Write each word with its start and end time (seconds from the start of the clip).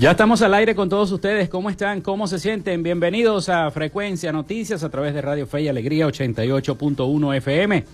Ya 0.00 0.12
estamos 0.12 0.42
al 0.42 0.54
aire 0.54 0.76
con 0.76 0.88
todos 0.88 1.10
ustedes. 1.10 1.48
¿Cómo 1.48 1.70
están? 1.70 2.02
¿Cómo 2.02 2.28
se 2.28 2.38
sienten? 2.38 2.84
Bienvenidos 2.84 3.48
a 3.48 3.68
Frecuencia 3.72 4.30
Noticias 4.30 4.84
a 4.84 4.90
través 4.90 5.12
de 5.12 5.20
Radio 5.20 5.48
Fe 5.48 5.62
y 5.62 5.68
Alegría 5.68 6.06
88.1 6.06 7.36
FM. 7.38 7.84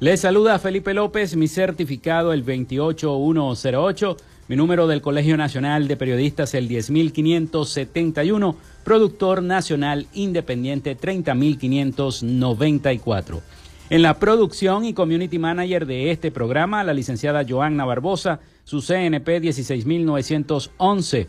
Les 0.00 0.18
saluda 0.18 0.58
Felipe 0.58 0.92
López, 0.92 1.36
mi 1.36 1.46
certificado 1.46 2.32
el 2.32 2.42
28108, 2.42 4.16
mi 4.48 4.56
número 4.56 4.88
del 4.88 5.00
Colegio 5.00 5.36
Nacional 5.36 5.86
de 5.86 5.96
Periodistas 5.96 6.52
el 6.54 6.66
10571, 6.66 8.56
productor 8.82 9.40
nacional 9.40 10.08
independiente 10.14 10.96
30594. 10.96 13.40
En 13.88 14.02
la 14.02 14.18
producción 14.18 14.84
y 14.84 14.94
community 14.94 15.38
manager 15.38 15.86
de 15.86 16.10
este 16.10 16.32
programa, 16.32 16.82
la 16.82 16.92
licenciada 16.92 17.46
Joanna 17.48 17.84
Barbosa, 17.84 18.40
su 18.64 18.80
CNP 18.80 19.38
16911 19.38 21.28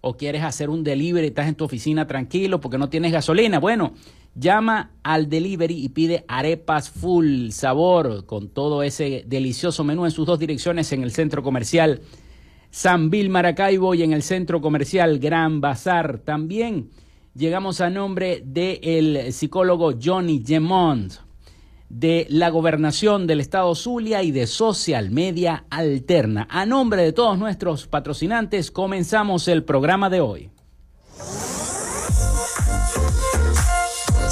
o 0.00 0.16
quieres 0.16 0.42
hacer 0.42 0.70
un 0.70 0.84
delivery, 0.84 1.28
estás 1.28 1.48
en 1.48 1.54
tu 1.54 1.64
oficina 1.64 2.06
tranquilo 2.06 2.60
porque 2.60 2.78
no 2.78 2.88
tienes 2.88 3.12
gasolina. 3.12 3.58
Bueno, 3.58 3.94
Llama 4.38 4.92
al 5.02 5.28
delivery 5.28 5.74
y 5.74 5.88
pide 5.88 6.24
arepas 6.28 6.90
full 6.90 7.50
sabor 7.50 8.24
con 8.24 8.50
todo 8.50 8.84
ese 8.84 9.24
delicioso 9.26 9.82
menú 9.82 10.04
en 10.04 10.12
sus 10.12 10.26
dos 10.26 10.38
direcciones 10.38 10.92
en 10.92 11.02
el 11.02 11.10
centro 11.10 11.42
comercial 11.42 12.02
San 12.70 13.10
Maracaibo 13.30 13.94
y 13.94 14.04
en 14.04 14.12
el 14.12 14.22
centro 14.22 14.60
comercial 14.60 15.18
Gran 15.18 15.60
Bazar. 15.60 16.18
También 16.18 16.90
llegamos 17.34 17.80
a 17.80 17.90
nombre 17.90 18.40
del 18.44 19.32
psicólogo 19.32 19.94
Johnny 20.00 20.44
Gemont 20.46 21.14
de 21.88 22.26
la 22.28 22.50
gobernación 22.50 23.26
del 23.26 23.40
estado 23.40 23.74
Zulia 23.74 24.22
y 24.22 24.30
de 24.30 24.46
Social 24.46 25.10
Media 25.10 25.64
Alterna. 25.70 26.46
A 26.50 26.66
nombre 26.66 27.02
de 27.02 27.12
todos 27.12 27.38
nuestros 27.38 27.86
patrocinantes 27.86 28.70
comenzamos 28.70 29.48
el 29.48 29.64
programa 29.64 30.10
de 30.10 30.20
hoy. 30.20 30.50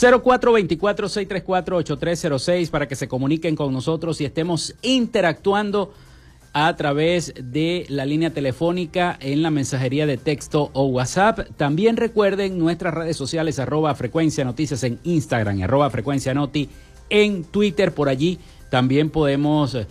0424-634-8306 0.00 2.70
para 2.70 2.88
que 2.88 2.96
se 2.96 3.06
comuniquen 3.06 3.54
con 3.54 3.72
nosotros 3.72 4.20
y 4.20 4.24
estemos 4.24 4.74
interactuando 4.80 5.92
a 6.52 6.74
través 6.74 7.32
de 7.40 7.86
la 7.88 8.04
línea 8.06 8.30
telefónica 8.30 9.16
en 9.20 9.42
la 9.42 9.50
mensajería 9.50 10.06
de 10.06 10.16
texto 10.16 10.70
o 10.72 10.86
WhatsApp. 10.86 11.50
También 11.56 11.98
recuerden 11.98 12.58
nuestras 12.58 12.94
redes 12.94 13.16
sociales 13.16 13.58
arroba 13.58 13.94
frecuencia 13.94 14.42
noticias 14.44 14.82
en 14.82 14.98
Instagram, 15.04 15.62
arroba 15.62 15.90
frecuencia 15.90 16.32
noti 16.34 16.68
en 17.08 17.44
Twitter. 17.44 17.92
Por 17.92 18.08
allí 18.08 18.38
también 18.70 19.10
podemos 19.10 19.74
eh, 19.74 19.86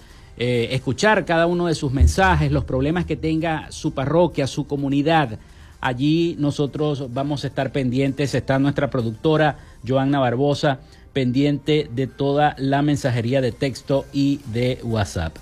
escuchar 0.71 1.23
cada 1.23 1.45
uno 1.45 1.67
de 1.67 1.75
sus 1.75 1.93
mensajes, 1.93 2.51
los 2.51 2.65
problemas 2.65 3.05
que 3.05 3.15
tenga 3.15 3.71
su 3.71 3.93
parroquia, 3.93 4.47
su 4.47 4.67
comunidad. 4.67 5.39
Allí 5.79 6.35
nosotros 6.39 7.13
vamos 7.13 7.45
a 7.45 7.47
estar 7.47 7.71
pendientes, 7.71 8.35
está 8.35 8.59
nuestra 8.59 8.89
productora 8.89 9.68
Joanna 9.87 10.19
Barbosa, 10.19 10.79
pendiente 11.13 11.89
de 11.93 12.07
toda 12.07 12.55
la 12.57 12.81
mensajería 12.81 13.41
de 13.41 13.51
texto 13.51 14.05
y 14.13 14.39
de 14.53 14.79
WhatsApp. 14.83 15.35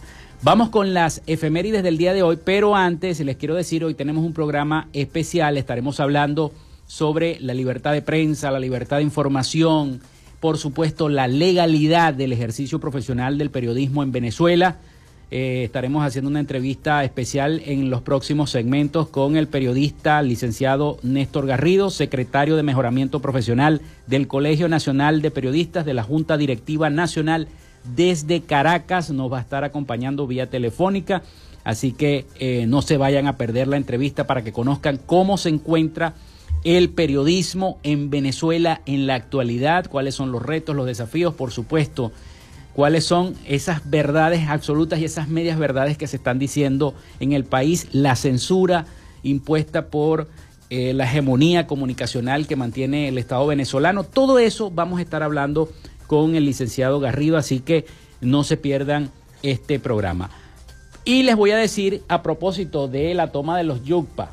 Vamos 0.43 0.69
con 0.69 0.93
las 0.93 1.21
efemérides 1.25 1.83
del 1.83 1.97
día 1.97 2.13
de 2.13 2.21
hoy, 2.21 2.37
pero 2.43 2.75
antes 2.75 3.19
les 3.19 3.37
quiero 3.37 3.55
decir, 3.55 3.83
hoy 3.83 3.95
tenemos 3.95 4.23
un 4.23 4.33
programa 4.33 4.87
especial, 4.93 5.57
estaremos 5.57 5.99
hablando 5.99 6.51
sobre 6.85 7.39
la 7.39 7.53
libertad 7.53 7.91
de 7.91 8.01
prensa, 8.01 8.51
la 8.51 8.59
libertad 8.59 8.97
de 8.97 9.03
información, 9.03 9.99
por 10.39 10.57
supuesto 10.57 11.09
la 11.09 11.27
legalidad 11.27 12.13
del 12.13 12.33
ejercicio 12.33 12.79
profesional 12.79 13.37
del 13.37 13.49
periodismo 13.49 14.03
en 14.03 14.11
Venezuela. 14.11 14.77
Eh, 15.29 15.63
estaremos 15.65 16.05
haciendo 16.05 16.29
una 16.29 16.39
entrevista 16.39 17.03
especial 17.03 17.61
en 17.65 17.89
los 17.89 18.01
próximos 18.01 18.49
segmentos 18.49 19.09
con 19.09 19.35
el 19.35 19.47
periodista 19.47 20.21
licenciado 20.21 20.99
Néstor 21.03 21.47
Garrido, 21.47 21.89
secretario 21.89 22.55
de 22.55 22.63
Mejoramiento 22.63 23.21
Profesional 23.21 23.81
del 24.05 24.27
Colegio 24.27 24.69
Nacional 24.69 25.21
de 25.21 25.31
Periodistas 25.31 25.85
de 25.85 25.93
la 25.93 26.03
Junta 26.03 26.37
Directiva 26.37 26.89
Nacional 26.89 27.49
desde 27.95 28.41
Caracas. 28.41 29.11
Nos 29.11 29.31
va 29.31 29.39
a 29.39 29.41
estar 29.41 29.65
acompañando 29.65 30.27
vía 30.27 30.49
telefónica. 30.49 31.23
Así 31.65 31.91
que 31.91 32.25
eh, 32.39 32.65
no 32.65 32.81
se 32.81 32.95
vayan 32.95 33.27
a 33.27 33.35
perder 33.35 33.67
la 33.67 33.75
entrevista 33.75 34.25
para 34.25 34.41
que 34.41 34.53
conozcan 34.53 34.97
cómo 35.05 35.37
se 35.37 35.49
encuentra 35.49 36.13
el 36.63 36.89
periodismo 36.89 37.79
en 37.83 38.09
Venezuela 38.09 38.81
en 38.85 39.05
la 39.05 39.15
actualidad, 39.15 39.87
cuáles 39.87 40.15
son 40.15 40.31
los 40.31 40.41
retos, 40.41 40.75
los 40.75 40.85
desafíos, 40.85 41.33
por 41.33 41.51
supuesto, 41.51 42.13
cuáles 42.77 43.05
son 43.05 43.33
esas 43.47 43.89
verdades 43.89 44.47
absolutas 44.49 44.99
y 44.99 45.05
esas 45.05 45.29
medias 45.29 45.57
verdades 45.57 45.97
que 45.97 46.05
se 46.05 46.17
están 46.17 46.37
diciendo 46.37 46.93
en 47.19 47.33
el 47.33 47.43
país, 47.43 47.87
la 47.91 48.15
censura 48.15 48.85
impuesta 49.23 49.87
por 49.87 50.27
eh, 50.69 50.93
la 50.93 51.05
hegemonía 51.05 51.65
comunicacional 51.65 52.45
que 52.45 52.55
mantiene 52.55 53.07
el 53.07 53.17
Estado 53.17 53.47
venezolano. 53.47 54.03
Todo 54.03 54.37
eso 54.37 54.69
vamos 54.69 54.99
a 54.99 55.01
estar 55.01 55.23
hablando 55.23 55.69
con 56.05 56.35
el 56.35 56.45
licenciado 56.45 56.99
Garrido, 56.99 57.37
así 57.37 57.61
que 57.61 57.87
no 58.21 58.43
se 58.43 58.57
pierdan 58.57 59.09
este 59.41 59.79
programa. 59.79 60.29
Y 61.03 61.23
les 61.23 61.35
voy 61.35 61.49
a 61.49 61.57
decir 61.57 62.03
a 62.07 62.21
propósito 62.21 62.87
de 62.87 63.15
la 63.15 63.31
toma 63.31 63.57
de 63.57 63.63
los 63.63 63.83
Yucpa 63.85 64.29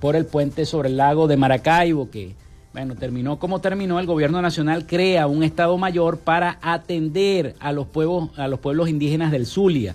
por 0.00 0.16
el 0.16 0.24
puente 0.24 0.64
sobre 0.64 0.88
el 0.88 0.96
lago 0.96 1.26
de 1.26 1.36
Maracaibo, 1.36 2.10
que 2.10 2.36
bueno, 2.74 2.96
terminó 2.96 3.38
como 3.38 3.60
terminó, 3.60 4.00
el 4.00 4.06
gobierno 4.06 4.42
nacional 4.42 4.84
crea 4.84 5.28
un 5.28 5.44
Estado 5.44 5.78
Mayor 5.78 6.18
para 6.18 6.58
atender 6.60 7.54
a 7.60 7.70
los 7.70 7.86
pueblos, 7.86 8.36
a 8.36 8.48
los 8.48 8.58
pueblos 8.58 8.88
indígenas 8.88 9.30
del 9.30 9.46
Zulia. 9.46 9.94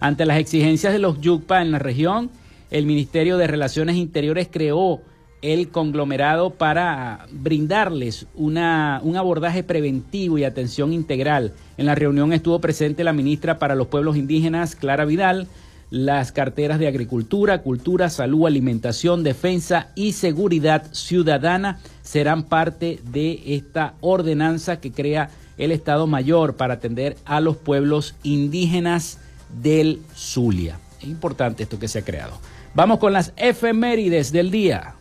Ante 0.00 0.26
las 0.26 0.38
exigencias 0.38 0.92
de 0.92 0.98
los 0.98 1.20
Yucpa 1.20 1.62
en 1.62 1.70
la 1.70 1.78
región, 1.78 2.28
el 2.72 2.84
Ministerio 2.84 3.36
de 3.38 3.46
Relaciones 3.46 3.94
Interiores 3.94 4.48
creó 4.50 5.00
el 5.40 5.68
conglomerado 5.68 6.50
para 6.50 7.26
brindarles 7.30 8.26
una, 8.34 9.00
un 9.04 9.16
abordaje 9.16 9.62
preventivo 9.62 10.36
y 10.36 10.42
atención 10.42 10.92
integral. 10.92 11.52
En 11.76 11.86
la 11.86 11.94
reunión 11.94 12.32
estuvo 12.32 12.60
presente 12.60 13.04
la 13.04 13.12
ministra 13.12 13.60
para 13.60 13.76
los 13.76 13.86
pueblos 13.86 14.16
indígenas, 14.16 14.74
Clara 14.74 15.04
Vidal, 15.04 15.46
las 15.90 16.32
carteras 16.32 16.78
de 16.78 16.88
Agricultura, 16.88 17.62
Cultura, 17.62 18.10
Salud, 18.10 18.46
Alimentación, 18.46 19.22
Defensa 19.22 19.88
y 19.94 20.12
Seguridad 20.12 20.92
Ciudadana 20.92 21.78
serán 22.02 22.44
parte 22.44 23.00
de 23.04 23.42
esta 23.46 23.94
ordenanza 24.00 24.80
que 24.80 24.92
crea 24.92 25.30
el 25.58 25.72
Estado 25.72 26.06
Mayor 26.06 26.56
para 26.56 26.74
atender 26.74 27.16
a 27.24 27.40
los 27.40 27.56
pueblos 27.56 28.14
indígenas 28.22 29.18
del 29.62 30.02
Zulia. 30.14 30.78
Es 31.00 31.08
importante 31.08 31.62
esto 31.62 31.78
que 31.78 31.88
se 31.88 32.00
ha 32.00 32.04
creado. 32.04 32.38
Vamos 32.74 32.98
con 32.98 33.12
las 33.12 33.32
efemérides 33.36 34.32
del 34.32 34.50
día. 34.50 34.94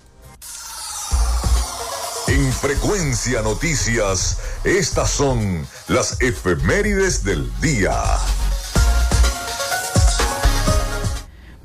En 2.27 2.51
Frecuencia 2.51 3.41
Noticias, 3.41 4.39
estas 4.63 5.09
son 5.11 5.67
las 5.87 6.21
efemérides 6.21 7.23
del 7.23 7.49
día. 7.61 7.93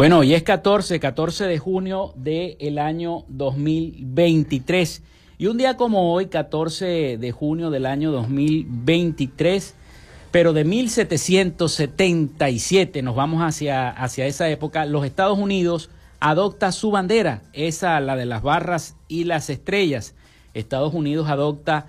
Bueno, 0.01 0.21
hoy 0.21 0.33
es 0.33 0.43
14, 0.45 0.99
14 0.99 1.45
de 1.45 1.59
junio 1.59 2.15
del 2.17 2.79
año 2.79 3.27
2023. 3.29 5.03
Y 5.37 5.47
un 5.47 5.59
día 5.59 5.77
como 5.77 6.15
hoy, 6.15 6.29
14 6.29 7.19
de 7.19 7.33
junio 7.33 7.69
del 7.69 7.85
año 7.85 8.11
2023, 8.11 9.75
pero 10.31 10.55
de 10.55 10.65
1777, 10.65 13.03
nos 13.03 13.15
vamos 13.15 13.43
hacia, 13.43 13.91
hacia 13.91 14.25
esa 14.25 14.49
época, 14.49 14.87
los 14.87 15.05
Estados 15.05 15.39
Unidos 15.39 15.91
adopta 16.19 16.73
su 16.73 16.91
bandera, 16.91 17.43
esa 17.53 18.01
la 18.01 18.17
de 18.17 18.25
las 18.25 18.41
barras 18.41 18.97
y 19.07 19.25
las 19.25 19.51
estrellas. 19.51 20.15
Estados 20.55 20.95
Unidos 20.95 21.29
adopta 21.29 21.89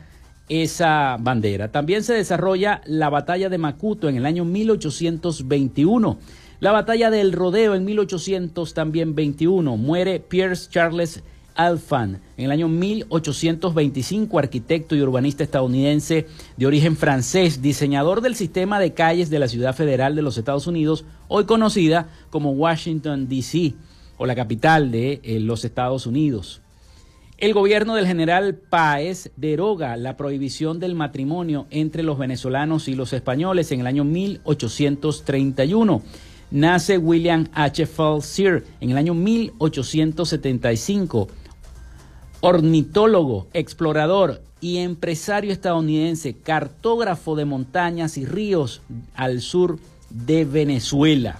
esa 0.50 1.16
bandera. 1.18 1.72
También 1.72 2.04
se 2.04 2.16
desarrolla 2.16 2.82
la 2.84 3.10
batalla 3.10 3.48
de 3.48 3.58
Macuto 3.58 4.10
en 4.10 4.18
el 4.18 4.26
año 4.26 4.44
1821. 4.44 6.18
La 6.62 6.72
batalla 6.72 7.10
del 7.10 7.34
Rodeo 7.34 7.74
en 7.74 7.84
1800 7.86 8.76
también 8.76 9.16
21. 9.16 9.78
Muere 9.78 10.20
Pierce 10.20 10.70
Charles 10.70 11.24
Alphand 11.56 12.20
en 12.38 12.46
el 12.46 12.52
año 12.52 12.68
1825, 12.68 14.38
arquitecto 14.38 14.96
y 14.96 15.02
urbanista 15.02 15.44
estadounidense 15.44 16.28
de 16.58 16.68
origen 16.68 16.96
francés, 16.96 17.64
diseñador 17.64 18.22
del 18.22 18.36
sistema 18.36 18.80
de 18.80 18.94
calles 18.94 19.32
de 19.32 19.40
la 19.40 19.48
ciudad 19.48 19.76
federal 19.76 20.16
de 20.16 20.22
los 20.22 20.38
Estados 20.38 20.68
Unidos, 20.68 21.04
hoy 21.30 21.46
conocida 21.46 22.10
como 22.30 22.52
Washington, 22.52 23.28
D.C., 23.28 23.74
o 24.20 24.28
la 24.28 24.36
capital 24.36 24.92
de 24.92 25.20
eh, 25.24 25.40
los 25.40 25.66
Estados 25.66 26.06
Unidos. 26.06 26.62
El 27.40 27.56
gobierno 27.56 27.96
del 27.96 28.06
general 28.06 28.54
Páez 28.54 29.32
deroga 29.36 29.98
la 29.98 30.16
prohibición 30.16 30.80
del 30.80 30.94
matrimonio 30.94 31.66
entre 31.72 32.04
los 32.04 32.20
venezolanos 32.20 32.88
y 32.88 32.94
los 32.94 33.14
españoles 33.14 33.72
en 33.72 33.80
el 33.80 33.88
año 33.88 34.04
1831. 34.04 36.04
Nace 36.52 36.98
William 36.98 37.48
H. 37.54 37.86
Falsier 37.86 38.66
en 38.82 38.90
el 38.92 38.98
año 38.98 39.14
1875. 39.14 41.30
Ornitólogo, 42.42 43.48
explorador 43.54 44.42
y 44.60 44.80
empresario 44.80 45.54
estadounidense, 45.54 46.36
cartógrafo 46.36 47.38
de 47.38 47.46
montañas 47.46 48.18
y 48.18 48.26
ríos 48.26 48.82
al 49.16 49.40
sur 49.40 49.80
de 50.10 50.44
Venezuela. 50.44 51.40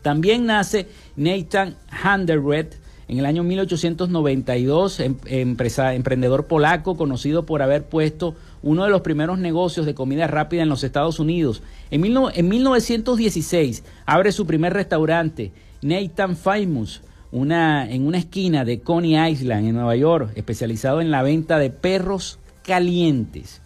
También 0.00 0.46
nace 0.46 0.88
Nathan 1.16 1.76
Handerred 1.90 2.68
en 3.08 3.18
el 3.18 3.26
año 3.26 3.42
1892, 3.42 5.00
em, 5.00 5.16
emprendedor 5.26 6.46
polaco 6.46 6.96
conocido 6.96 7.44
por 7.44 7.60
haber 7.60 7.84
puesto 7.84 8.34
uno 8.64 8.84
de 8.84 8.90
los 8.90 9.02
primeros 9.02 9.38
negocios 9.38 9.86
de 9.86 9.94
comida 9.94 10.26
rápida 10.26 10.62
en 10.62 10.68
los 10.68 10.82
Estados 10.82 11.20
Unidos. 11.20 11.62
En, 11.90 12.02
en 12.04 12.48
1916 12.48 13.84
abre 14.06 14.32
su 14.32 14.46
primer 14.46 14.72
restaurante, 14.72 15.52
Nathan 15.82 16.36
Famous, 16.36 17.02
una, 17.30 17.88
en 17.90 18.06
una 18.06 18.18
esquina 18.18 18.64
de 18.64 18.80
Coney 18.80 19.32
Island, 19.32 19.66
en 19.66 19.74
Nueva 19.74 19.94
York, 19.96 20.32
especializado 20.34 21.00
en 21.00 21.10
la 21.10 21.22
venta 21.22 21.58
de 21.58 21.70
perros 21.70 22.38
calientes. 22.62 23.60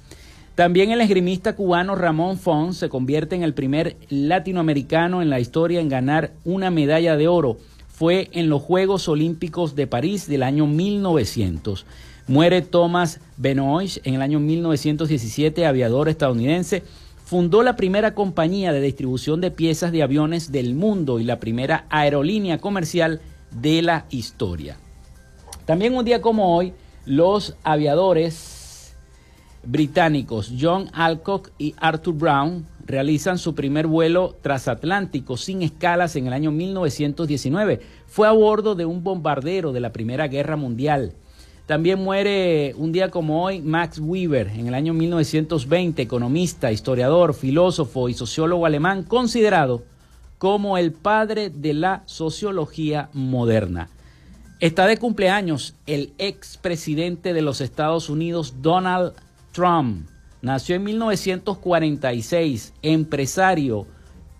También 0.57 0.91
el 0.91 1.01
esgrimista 1.01 1.55
cubano 1.55 1.95
Ramón 1.95 2.37
Fons 2.37 2.79
se 2.79 2.89
convierte 2.89 3.37
en 3.37 3.45
el 3.45 3.55
primer 3.55 3.97
latinoamericano 4.09 5.23
en 5.23 5.31
la 5.31 5.39
historia 5.39 5.81
en 5.81 5.89
ganar 5.89 6.33
una 6.45 6.73
medalla 6.73 7.17
de 7.17 7.29
oro 7.29 7.59
fue 7.99 8.31
en 8.33 8.49
los 8.49 8.63
Juegos 8.63 9.09
Olímpicos 9.09 9.75
de 9.75 9.89
París 9.89 10.29
del 10.29 10.45
año 10.45 10.69
1900. 10.69 11.85
Muere 12.29 12.61
Thomas 12.61 13.21
Benoist 13.39 14.07
en 14.07 14.15
el 14.15 14.21
año 14.21 14.39
1917, 14.39 15.65
aviador 15.65 16.11
estadounidense. 16.11 16.83
Fundó 17.25 17.63
la 17.63 17.75
primera 17.75 18.15
compañía 18.15 18.71
de 18.71 18.83
distribución 18.83 19.41
de 19.41 19.51
piezas 19.51 19.93
de 19.93 20.03
aviones 20.03 20.53
del 20.53 20.75
mundo 20.75 21.21
y 21.21 21.25
la 21.25 21.41
primera 21.41 21.87
aerolínea 21.89 22.59
comercial 22.59 23.23
de 23.51 23.81
la 23.81 24.05
historia. 24.11 24.77
También 25.65 25.95
un 25.95 26.05
día 26.05 26.21
como 26.21 26.55
hoy, 26.55 26.75
los 27.07 27.57
aviadores 27.65 28.95
británicos 29.65 30.53
John 30.61 30.91
Alcock 30.93 31.51
y 31.57 31.75
Arthur 31.79 32.15
Brown 32.15 32.67
realizan 32.85 33.39
su 33.39 33.55
primer 33.55 33.87
vuelo 33.87 34.37
transatlántico 34.43 35.39
sin 35.39 35.63
escalas 35.63 36.15
en 36.17 36.27
el 36.27 36.35
año 36.35 36.51
1919. 36.51 37.81
Fue 38.07 38.29
a 38.29 38.33
bordo 38.33 38.75
de 38.75 38.85
un 38.85 39.03
bombardero 39.03 39.73
de 39.73 39.81
la 39.81 39.93
Primera 39.93 40.29
Guerra 40.29 40.57
Mundial. 40.57 41.15
También 41.69 42.03
muere 42.03 42.75
un 42.79 42.93
día 42.93 43.11
como 43.11 43.45
hoy 43.45 43.61
Max 43.61 43.99
Weber 43.99 44.49
en 44.49 44.69
el 44.69 44.75
año 44.75 44.95
1920, 44.95 46.01
economista, 46.01 46.73
historiador, 46.73 47.35
filósofo 47.35 48.09
y 48.09 48.15
sociólogo 48.15 48.65
alemán, 48.65 49.03
considerado 49.03 49.83
como 50.39 50.79
el 50.79 50.93
padre 50.93 51.51
de 51.51 51.75
la 51.75 52.05
sociología 52.07 53.11
moderna. 53.13 53.91
Está 54.61 54.87
de 54.87 54.97
cumpleaños 54.97 55.75
el 55.87 56.15
expresidente 56.17 57.35
de 57.35 57.43
los 57.43 57.61
Estados 57.61 58.09
Unidos, 58.09 58.55
Donald 58.63 59.13
Trump. 59.53 60.09
Nació 60.41 60.77
en 60.77 60.85
1946, 60.85 62.73
empresario 62.81 63.87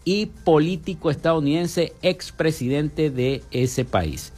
y 0.03 0.25
político 0.25 1.11
estadounidense, 1.11 1.93
expresidente 2.01 3.11
de 3.11 3.43
ese 3.51 3.85
país. 3.85 4.33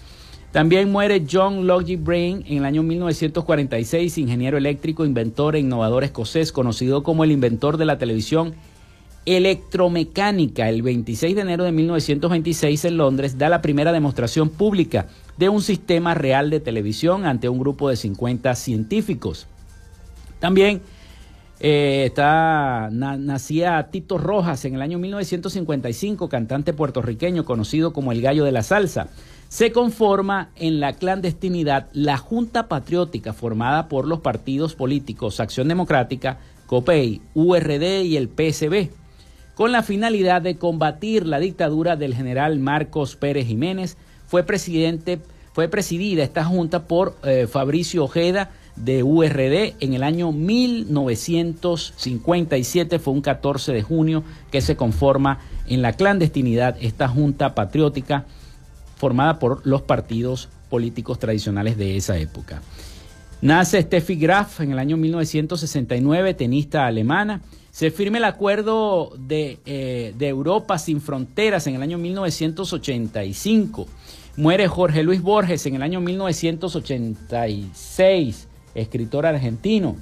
También 0.52 0.90
muere 0.90 1.24
John 1.30 1.66
Logie 1.68 1.96
Brain 1.96 2.42
en 2.46 2.58
el 2.58 2.64
año 2.64 2.82
1946, 2.82 4.18
ingeniero 4.18 4.58
eléctrico, 4.58 5.04
inventor 5.04 5.54
e 5.54 5.60
innovador 5.60 6.02
escocés, 6.02 6.50
conocido 6.50 7.04
como 7.04 7.22
el 7.22 7.30
inventor 7.30 7.76
de 7.76 7.84
la 7.84 7.98
televisión 7.98 8.54
electromecánica. 9.26 10.68
El 10.68 10.82
26 10.82 11.36
de 11.36 11.42
enero 11.42 11.62
de 11.62 11.70
1926 11.70 12.84
en 12.86 12.96
Londres 12.96 13.38
da 13.38 13.48
la 13.48 13.62
primera 13.62 13.92
demostración 13.92 14.48
pública 14.48 15.06
de 15.36 15.48
un 15.48 15.62
sistema 15.62 16.14
real 16.14 16.50
de 16.50 16.58
televisión 16.58 17.26
ante 17.26 17.48
un 17.48 17.60
grupo 17.60 17.88
de 17.88 17.94
50 17.94 18.52
científicos. 18.56 19.46
También 20.40 20.82
eh, 21.60 22.04
está, 22.06 22.88
nacía 22.90 23.88
Tito 23.92 24.18
Rojas 24.18 24.64
en 24.64 24.74
el 24.74 24.82
año 24.82 24.98
1955, 24.98 26.28
cantante 26.28 26.72
puertorriqueño 26.72 27.44
conocido 27.44 27.92
como 27.92 28.10
el 28.10 28.20
gallo 28.20 28.44
de 28.44 28.52
la 28.52 28.64
salsa. 28.64 29.10
Se 29.50 29.70
conforma 29.72 30.50
en 30.54 30.78
la 30.78 30.92
clandestinidad 30.92 31.88
la 31.92 32.18
Junta 32.18 32.68
Patriótica 32.68 33.32
formada 33.32 33.88
por 33.88 34.06
los 34.06 34.20
partidos 34.20 34.76
políticos 34.76 35.40
Acción 35.40 35.66
Democrática, 35.66 36.38
COPEI, 36.68 37.20
URD 37.34 38.04
y 38.04 38.16
el 38.16 38.28
PSB, 38.28 38.90
con 39.56 39.72
la 39.72 39.82
finalidad 39.82 40.40
de 40.40 40.56
combatir 40.56 41.26
la 41.26 41.40
dictadura 41.40 41.96
del 41.96 42.14
general 42.14 42.60
Marcos 42.60 43.16
Pérez 43.16 43.48
Jiménez. 43.48 43.96
Fue, 44.28 44.44
presidente, 44.44 45.18
fue 45.52 45.66
presidida 45.66 46.22
esta 46.22 46.44
junta 46.44 46.84
por 46.84 47.16
eh, 47.24 47.48
Fabricio 47.50 48.04
Ojeda 48.04 48.52
de 48.76 49.02
URD 49.02 49.74
en 49.80 49.94
el 49.94 50.04
año 50.04 50.30
1957, 50.30 53.00
fue 53.00 53.14
un 53.14 53.20
14 53.20 53.72
de 53.72 53.82
junio 53.82 54.22
que 54.52 54.60
se 54.60 54.76
conforma 54.76 55.40
en 55.66 55.82
la 55.82 55.94
clandestinidad 55.94 56.76
esta 56.80 57.08
junta 57.08 57.56
patriótica 57.56 58.26
formada 59.00 59.38
por 59.38 59.66
los 59.66 59.80
partidos 59.80 60.50
políticos 60.68 61.18
tradicionales 61.18 61.78
de 61.78 61.96
esa 61.96 62.18
época. 62.18 62.60
Nace 63.40 63.80
Steffi 63.80 64.16
Graf 64.16 64.60
en 64.60 64.72
el 64.72 64.78
año 64.78 64.98
1969, 64.98 66.34
tenista 66.34 66.86
alemana. 66.86 67.40
Se 67.70 67.90
firma 67.90 68.18
el 68.18 68.24
acuerdo 68.24 69.14
de, 69.16 69.58
eh, 69.64 70.12
de, 70.18 70.28
Europa 70.28 70.76
sin 70.76 71.00
fronteras 71.00 71.66
en 71.66 71.76
el 71.76 71.82
año 71.82 71.96
1985. 71.96 73.86
Muere 74.36 74.68
Jorge 74.68 75.02
Luis 75.02 75.22
Borges 75.22 75.64
en 75.64 75.76
el 75.76 75.82
año 75.82 76.02
1986, 76.02 78.48
escritor 78.74 79.24
argentino. 79.24 79.96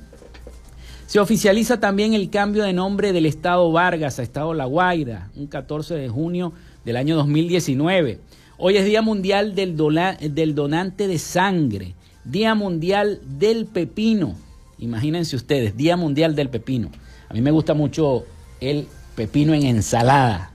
Se 1.06 1.20
oficializa 1.20 1.78
también 1.78 2.14
el 2.14 2.30
cambio 2.30 2.64
de 2.64 2.72
nombre 2.72 3.12
del 3.12 3.26
Estado 3.26 3.70
Vargas 3.70 4.18
a 4.18 4.24
Estado 4.24 4.54
La 4.54 4.64
Guaira, 4.64 5.30
un 5.36 5.46
14 5.46 5.94
de 5.94 6.08
junio 6.08 6.52
del 6.84 6.96
año 6.96 7.14
2019. 7.14 8.18
Hoy 8.60 8.76
es 8.76 8.84
Día 8.84 9.02
Mundial 9.02 9.54
del, 9.54 9.76
Donante 9.76 11.06
de 11.06 11.18
Sangre, 11.20 11.94
Día 12.24 12.56
Mundial 12.56 13.20
del 13.38 13.66
Pepino. 13.66 14.34
Imagínense 14.80 15.36
ustedes, 15.36 15.76
Día 15.76 15.96
Mundial 15.96 16.34
del 16.34 16.48
Pepino. 16.48 16.90
A 17.28 17.34
mí 17.34 17.40
me 17.40 17.52
gusta 17.52 17.74
mucho 17.74 18.24
el 18.60 18.88
pepino 19.14 19.54
en 19.54 19.62
ensalada. 19.62 20.50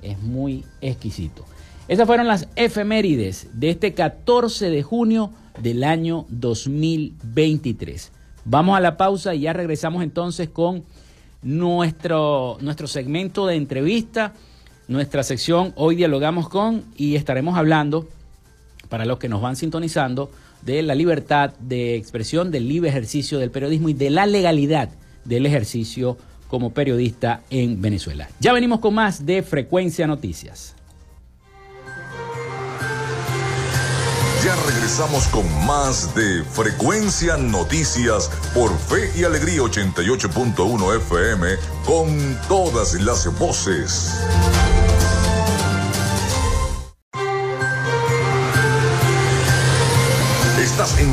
Es 0.00 0.22
muy 0.22 0.64
exquisito. 0.80 1.44
Esas 1.88 2.06
fueron 2.06 2.28
las 2.28 2.46
efemérides 2.54 3.48
de 3.52 3.70
este 3.70 3.94
14 3.94 4.70
de 4.70 4.84
junio 4.84 5.32
del 5.60 5.82
año 5.82 6.26
2023. 6.28 8.12
Vamos 8.44 8.76
a 8.76 8.80
la 8.80 8.96
pausa 8.96 9.34
y 9.34 9.40
ya 9.40 9.52
regresamos 9.52 10.04
entonces 10.04 10.50
con 10.50 10.84
nuestro, 11.42 12.58
nuestro 12.60 12.86
segmento 12.86 13.44
de 13.48 13.56
entrevista 13.56 14.34
nuestra 14.90 15.22
sección 15.22 15.72
Hoy 15.76 15.94
Dialogamos 15.94 16.48
con 16.48 16.84
y 16.96 17.14
estaremos 17.14 17.56
hablando, 17.56 18.08
para 18.88 19.04
los 19.04 19.18
que 19.18 19.28
nos 19.28 19.40
van 19.40 19.54
sintonizando, 19.54 20.30
de 20.62 20.82
la 20.82 20.96
libertad 20.96 21.54
de 21.60 21.94
expresión, 21.94 22.50
del 22.50 22.68
libre 22.68 22.90
ejercicio 22.90 23.38
del 23.38 23.52
periodismo 23.52 23.88
y 23.88 23.94
de 23.94 24.10
la 24.10 24.26
legalidad 24.26 24.90
del 25.24 25.46
ejercicio 25.46 26.18
como 26.48 26.72
periodista 26.72 27.42
en 27.50 27.80
Venezuela. 27.80 28.28
Ya 28.40 28.52
venimos 28.52 28.80
con 28.80 28.94
más 28.94 29.24
de 29.24 29.44
Frecuencia 29.44 30.08
Noticias. 30.08 30.74
Ya 34.44 34.56
regresamos 34.66 35.28
con 35.28 35.44
más 35.66 36.14
de 36.14 36.42
Frecuencia 36.44 37.36
Noticias 37.36 38.30
por 38.54 38.76
Fe 38.76 39.10
y 39.14 39.24
Alegría 39.24 39.60
88.1 39.60 40.96
FM 40.96 41.56
con 41.84 42.38
todas 42.48 42.94
las 42.94 43.38
voces. 43.38 44.18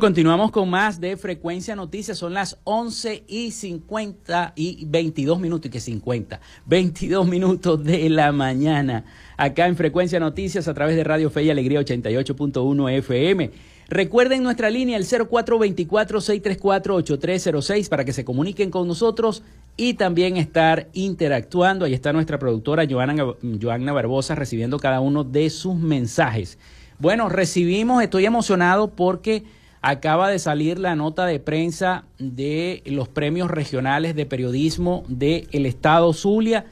Continuamos 0.00 0.50
con 0.50 0.70
más 0.70 1.00
de 1.00 1.16
Frecuencia 1.16 1.76
Noticias. 1.76 2.18
Son 2.18 2.34
las 2.34 2.58
11 2.64 3.22
y 3.28 3.52
50 3.52 4.54
y 4.56 4.84
22 4.86 5.38
minutos, 5.38 5.66
y 5.66 5.70
que 5.70 5.78
50, 5.78 6.40
22 6.66 7.28
minutos 7.28 7.84
de 7.84 8.10
la 8.10 8.32
mañana, 8.32 9.04
acá 9.36 9.68
en 9.68 9.76
Frecuencia 9.76 10.18
Noticias 10.18 10.66
a 10.66 10.74
través 10.74 10.96
de 10.96 11.04
Radio 11.04 11.30
Fe 11.30 11.44
y 11.44 11.50
Alegría 11.50 11.80
88.1 11.80 12.90
FM. 12.98 13.52
Recuerden 13.88 14.42
nuestra 14.42 14.68
línea, 14.68 14.96
el 14.96 15.04
0424-634-8306, 15.04 17.88
para 17.88 18.04
que 18.04 18.12
se 18.12 18.24
comuniquen 18.24 18.70
con 18.70 18.88
nosotros 18.88 19.44
y 19.76 19.94
también 19.94 20.36
estar 20.36 20.88
interactuando. 20.92 21.84
Ahí 21.84 21.94
está 21.94 22.12
nuestra 22.12 22.40
productora 22.40 22.84
Joana, 22.88 23.14
Joanna 23.62 23.92
Barbosa 23.92 24.34
recibiendo 24.34 24.80
cada 24.80 24.98
uno 25.00 25.22
de 25.22 25.50
sus 25.50 25.76
mensajes. 25.76 26.58
Bueno, 26.98 27.28
recibimos, 27.28 28.02
estoy 28.02 28.26
emocionado 28.26 28.90
porque 28.90 29.44
acaba 29.84 30.30
de 30.30 30.38
salir 30.38 30.78
la 30.78 30.96
nota 30.96 31.26
de 31.26 31.38
prensa 31.40 32.04
de 32.18 32.82
los 32.86 33.06
premios 33.06 33.50
regionales 33.50 34.16
de 34.16 34.24
periodismo 34.24 35.04
del 35.08 35.66
estado 35.66 36.14
Zulia 36.14 36.64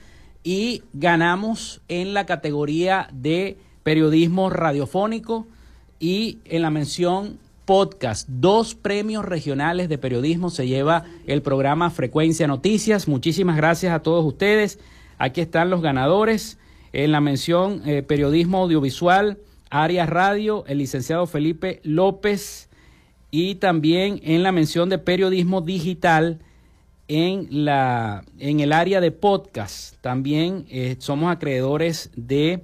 y 0.42 0.82
ganamos 0.94 1.82
en 1.88 2.14
la 2.14 2.24
categoría 2.24 3.08
de 3.12 3.58
periodismo 3.82 4.48
radiofónico 4.48 5.46
y 6.00 6.38
en 6.46 6.62
la 6.62 6.70
mención 6.70 7.38
podcast. 7.66 8.26
Dos 8.30 8.74
premios 8.74 9.26
regionales 9.26 9.90
de 9.90 9.98
periodismo 9.98 10.48
se 10.48 10.66
lleva 10.66 11.04
el 11.26 11.42
programa 11.42 11.90
Frecuencia 11.90 12.46
Noticias. 12.46 13.08
Muchísimas 13.08 13.58
gracias 13.58 13.92
a 13.92 14.02
todos 14.02 14.24
ustedes. 14.24 14.78
Aquí 15.18 15.42
están 15.42 15.68
los 15.68 15.82
ganadores. 15.82 16.56
En 16.94 17.12
la 17.12 17.20
mención 17.20 17.82
eh, 17.84 18.02
periodismo 18.02 18.62
audiovisual, 18.62 19.36
Arias 19.68 20.08
Radio, 20.08 20.64
el 20.66 20.78
licenciado 20.78 21.26
Felipe 21.26 21.80
López 21.84 22.70
y 23.32 23.54
también 23.56 24.20
en 24.22 24.42
la 24.42 24.52
mención 24.52 24.90
de 24.90 24.98
periodismo 24.98 25.62
digital 25.62 26.38
en, 27.08 27.48
la, 27.64 28.24
en 28.38 28.60
el 28.60 28.72
área 28.72 29.00
de 29.00 29.10
podcast. 29.10 29.96
También 30.02 30.66
eh, 30.68 30.96
somos 30.98 31.32
acreedores 31.32 32.10
de, 32.14 32.62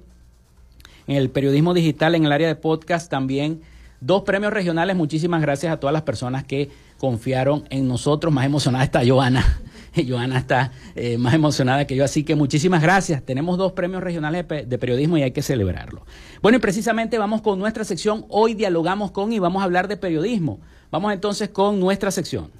en 1.07 1.17
el 1.17 1.31
periodismo 1.31 1.73
digital, 1.73 2.13
en 2.13 2.23
el 2.23 2.31
área 2.31 2.47
de 2.47 2.55
podcast, 2.55 3.09
también 3.09 3.61
dos 3.99 4.21
premios 4.21 4.53
regionales. 4.53 4.95
Muchísimas 4.95 5.41
gracias 5.41 5.73
a 5.73 5.79
todas 5.79 5.93
las 5.93 6.03
personas 6.03 6.43
que 6.43 6.69
confiaron 6.99 7.65
en 7.71 7.87
nosotros. 7.87 8.31
Más 8.31 8.45
emocionada 8.45 8.85
está 8.85 9.01
Joana 9.05 9.61
Joana 10.07 10.37
está 10.37 10.71
eh, 10.95 11.17
más 11.17 11.33
emocionada 11.33 11.85
que 11.85 11.95
yo, 11.95 12.03
así 12.03 12.23
que 12.23 12.35
muchísimas 12.35 12.81
gracias. 12.81 13.23
Tenemos 13.23 13.57
dos 13.57 13.73
premios 13.73 14.03
regionales 14.03 14.47
de 14.47 14.77
periodismo 14.77 15.17
y 15.17 15.23
hay 15.23 15.31
que 15.31 15.41
celebrarlo. 15.41 16.05
Bueno, 16.41 16.57
y 16.57 16.61
precisamente 16.61 17.17
vamos 17.17 17.41
con 17.41 17.59
nuestra 17.59 17.83
sección. 17.83 18.25
Hoy 18.29 18.53
dialogamos 18.53 19.11
con 19.11 19.33
y 19.33 19.39
vamos 19.39 19.61
a 19.61 19.65
hablar 19.65 19.87
de 19.87 19.97
periodismo. 19.97 20.59
Vamos 20.91 21.13
entonces 21.13 21.49
con 21.49 21.79
nuestra 21.79 22.11
sección. 22.11 22.51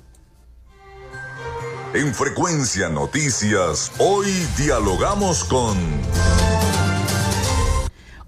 En 1.93 2.13
Frecuencia 2.13 2.87
Noticias, 2.89 3.91
hoy 3.97 4.27
dialogamos 4.57 5.43
con... 5.43 6.58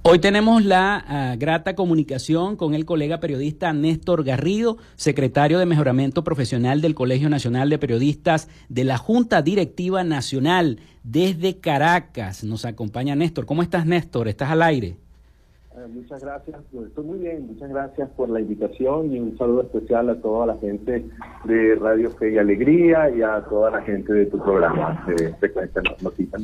Hoy 0.03 0.17
tenemos 0.17 0.65
la 0.65 1.03
ah, 1.07 1.35
grata 1.37 1.75
comunicación 1.75 2.55
con 2.55 2.73
el 2.73 2.85
colega 2.85 3.19
periodista 3.19 3.71
Néstor 3.71 4.23
Garrido, 4.23 4.77
secretario 4.95 5.59
de 5.59 5.67
Mejoramiento 5.67 6.23
Profesional 6.23 6.81
del 6.81 6.95
Colegio 6.95 7.29
Nacional 7.29 7.69
de 7.69 7.77
Periodistas 7.77 8.49
de 8.67 8.83
la 8.83 8.97
Junta 8.97 9.43
Directiva 9.43 10.03
Nacional 10.03 10.79
desde 11.03 11.59
Caracas. 11.59 12.43
Nos 12.43 12.65
acompaña 12.65 13.15
Néstor. 13.15 13.45
¿Cómo 13.45 13.61
estás, 13.61 13.85
Néstor? 13.85 14.27
¿Estás 14.27 14.49
al 14.49 14.63
aire? 14.63 14.97
Eh, 15.77 15.87
muchas 15.87 16.19
gracias, 16.23 16.57
pues, 16.71 16.87
estoy 16.87 17.05
muy 17.05 17.19
bien, 17.19 17.45
muchas 17.45 17.69
gracias 17.69 18.09
por 18.17 18.27
la 18.29 18.41
invitación 18.41 19.13
y 19.13 19.19
un 19.19 19.37
saludo 19.37 19.61
especial 19.61 20.09
a 20.09 20.15
toda 20.15 20.47
la 20.47 20.57
gente 20.57 21.05
de 21.45 21.75
Radio 21.75 22.09
Fe 22.09 22.33
y 22.33 22.37
Alegría 22.39 23.09
y 23.15 23.21
a 23.21 23.41
toda 23.47 23.69
la 23.69 23.81
gente 23.83 24.11
de 24.11 24.25
tu 24.25 24.39
programa 24.39 25.05
de 25.07 25.31
Frecuencia 25.35 25.83
Noticias. 26.01 26.41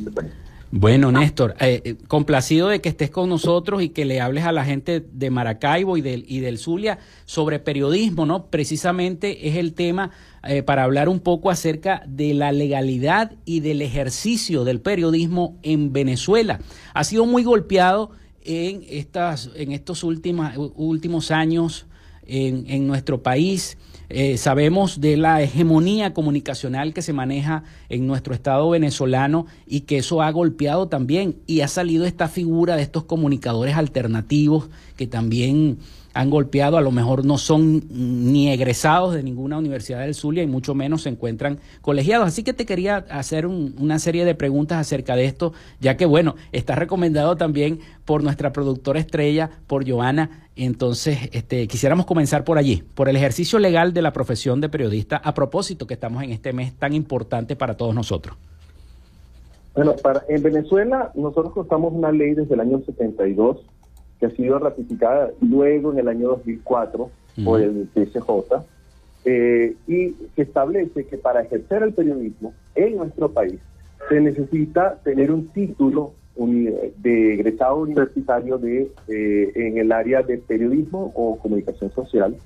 Bueno, 0.70 1.10
Néstor, 1.10 1.54
eh, 1.60 1.80
eh, 1.82 1.96
complacido 2.08 2.68
de 2.68 2.82
que 2.82 2.90
estés 2.90 3.10
con 3.10 3.30
nosotros 3.30 3.82
y 3.82 3.88
que 3.88 4.04
le 4.04 4.20
hables 4.20 4.44
a 4.44 4.52
la 4.52 4.66
gente 4.66 5.00
de 5.00 5.30
Maracaibo 5.30 5.96
y 5.96 6.02
del, 6.02 6.26
y 6.28 6.40
del 6.40 6.58
Zulia 6.58 6.98
sobre 7.24 7.58
periodismo, 7.58 8.26
¿no? 8.26 8.48
Precisamente 8.48 9.48
es 9.48 9.56
el 9.56 9.72
tema 9.72 10.10
eh, 10.46 10.62
para 10.62 10.84
hablar 10.84 11.08
un 11.08 11.20
poco 11.20 11.48
acerca 11.48 12.02
de 12.06 12.34
la 12.34 12.52
legalidad 12.52 13.32
y 13.46 13.60
del 13.60 13.80
ejercicio 13.80 14.64
del 14.64 14.82
periodismo 14.82 15.56
en 15.62 15.94
Venezuela. 15.94 16.60
Ha 16.92 17.02
sido 17.04 17.24
muy 17.24 17.44
golpeado 17.44 18.10
en, 18.44 18.84
estas, 18.90 19.50
en 19.54 19.72
estos 19.72 20.04
últimos, 20.04 20.52
últimos 20.76 21.30
años 21.30 21.86
en, 22.26 22.66
en 22.68 22.86
nuestro 22.86 23.22
país. 23.22 23.78
Eh, 24.10 24.38
sabemos 24.38 25.02
de 25.02 25.18
la 25.18 25.42
hegemonía 25.42 26.14
comunicacional 26.14 26.94
que 26.94 27.02
se 27.02 27.12
maneja 27.12 27.64
en 27.90 28.06
nuestro 28.06 28.32
Estado 28.32 28.70
venezolano 28.70 29.46
y 29.66 29.80
que 29.80 29.98
eso 29.98 30.22
ha 30.22 30.30
golpeado 30.30 30.88
también 30.88 31.36
y 31.46 31.60
ha 31.60 31.68
salido 31.68 32.06
esta 32.06 32.28
figura 32.28 32.76
de 32.76 32.82
estos 32.82 33.04
comunicadores 33.04 33.76
alternativos 33.76 34.70
que 34.96 35.06
también 35.06 35.78
han 36.14 36.30
golpeado, 36.30 36.76
a 36.76 36.80
lo 36.80 36.90
mejor 36.90 37.24
no 37.24 37.38
son 37.38 37.82
ni 37.90 38.50
egresados 38.50 39.14
de 39.14 39.22
ninguna 39.22 39.58
universidad 39.58 40.00
del 40.00 40.14
Zulia 40.14 40.42
y 40.42 40.46
mucho 40.46 40.74
menos 40.74 41.02
se 41.02 41.10
encuentran 41.10 41.58
colegiados. 41.80 42.28
Así 42.28 42.42
que 42.42 42.52
te 42.52 42.66
quería 42.66 43.04
hacer 43.10 43.46
una 43.46 43.98
serie 43.98 44.24
de 44.24 44.34
preguntas 44.34 44.78
acerca 44.78 45.16
de 45.16 45.26
esto, 45.26 45.52
ya 45.80 45.96
que 45.96 46.06
bueno, 46.06 46.34
está 46.52 46.74
recomendado 46.74 47.36
también 47.36 47.80
por 48.04 48.22
nuestra 48.22 48.52
productora 48.52 49.00
estrella, 49.00 49.50
por 49.66 49.88
Joana. 49.88 50.48
Entonces, 50.56 51.30
este, 51.32 51.68
quisiéramos 51.68 52.06
comenzar 52.06 52.44
por 52.44 52.58
allí, 52.58 52.82
por 52.94 53.08
el 53.08 53.16
ejercicio 53.16 53.58
legal 53.58 53.92
de 53.92 54.02
la 54.02 54.12
profesión 54.12 54.60
de 54.60 54.68
periodista, 54.68 55.16
a 55.16 55.34
propósito 55.34 55.86
que 55.86 55.94
estamos 55.94 56.22
en 56.22 56.32
este 56.32 56.52
mes 56.52 56.74
tan 56.74 56.94
importante 56.94 57.54
para 57.54 57.76
todos 57.76 57.94
nosotros. 57.94 58.36
Bueno, 59.74 59.94
para, 60.02 60.24
en 60.28 60.42
Venezuela 60.42 61.12
nosotros 61.14 61.52
contamos 61.52 61.92
una 61.92 62.10
ley 62.10 62.34
desde 62.34 62.54
el 62.54 62.60
año 62.60 62.82
72 62.84 63.58
que 64.18 64.26
ha 64.26 64.30
sido 64.30 64.58
ratificada 64.58 65.30
luego 65.40 65.92
en 65.92 65.98
el 66.00 66.08
año 66.08 66.28
2004 66.28 67.10
por 67.44 67.60
el 67.60 67.88
TCJ, 67.94 68.28
eh, 69.24 69.74
y 69.86 70.12
que 70.34 70.42
establece 70.42 71.06
que 71.06 71.18
para 71.18 71.42
ejercer 71.42 71.82
el 71.82 71.92
periodismo 71.92 72.54
en 72.74 72.96
nuestro 72.96 73.30
país 73.30 73.60
se 74.08 74.20
necesita 74.20 74.96
tener 75.02 75.30
un 75.30 75.48
título 75.48 76.12
de 76.36 77.34
egresado 77.34 77.78
universitario 77.78 78.58
de 78.58 78.92
eh, 79.08 79.52
en 79.56 79.76
el 79.76 79.90
área 79.90 80.22
de 80.22 80.38
periodismo 80.38 81.12
o 81.16 81.36
comunicación 81.36 81.90
social 81.92 82.36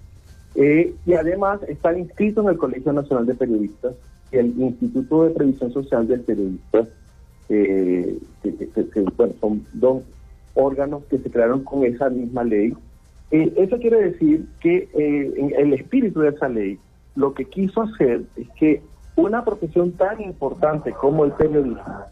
eh, 0.55 0.95
y 1.07 1.13
además 1.13 1.61
están 1.69 1.99
inscritos 1.99 2.45
en 2.45 2.53
el 2.53 2.59
Colegio 2.59 2.93
Nacional 2.93 3.27
de 3.27 3.35
Periodistas 3.35 3.95
y 4.33 4.39
el 4.39 4.59
Instituto 4.59 5.25
de 5.25 5.31
Previsión 5.31 5.73
Social 5.73 6.09
del 6.09 6.21
Periodista, 6.21 6.87
que, 7.49 8.17
bueno, 9.17 9.35
son 9.41 9.67
dos 9.75 10.03
órganos 10.55 11.05
que 11.05 11.19
se 11.19 11.31
crearon 11.31 11.65
con 11.65 11.85
esa 11.85 12.09
misma 12.11 12.45
ley. 12.45 12.75
Eh, 13.31 13.53
eso 13.57 13.79
quiere 13.79 14.11
decir 14.11 14.47
que 14.61 14.89
eh, 14.95 15.35
en 15.37 15.55
el 15.57 15.75
espíritu 15.75 16.21
de 16.21 16.31
esa 16.31 16.49
ley 16.49 16.79
lo 17.15 17.35
que 17.35 17.45
quiso 17.45 17.83
hacer 17.83 18.23
es 18.37 18.49
que 18.59 18.83
una 19.17 19.45
profesión 19.45 19.93
tan 19.93 20.21
importante 20.21 20.93
como 20.93 21.25
el 21.25 21.33
periodismo, 21.33 22.05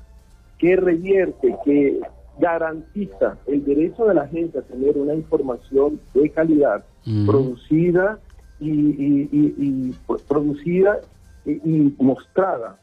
que 0.59 0.77
revierte, 0.77 1.57
que 1.65 2.01
garantiza 2.39 3.37
el 3.47 3.65
derecho 3.65 4.07
de 4.07 4.15
la 4.15 4.27
gente 4.29 4.59
a 4.59 4.63
tener 4.63 4.97
una 4.97 5.15
información 5.15 6.01
de 6.15 6.31
calidad, 6.31 6.85
producida 7.27 8.19
y, 8.59 9.93
pues, 10.07 10.23
producida 10.23 11.01
y, 11.47 11.95
mostrada 11.99 12.79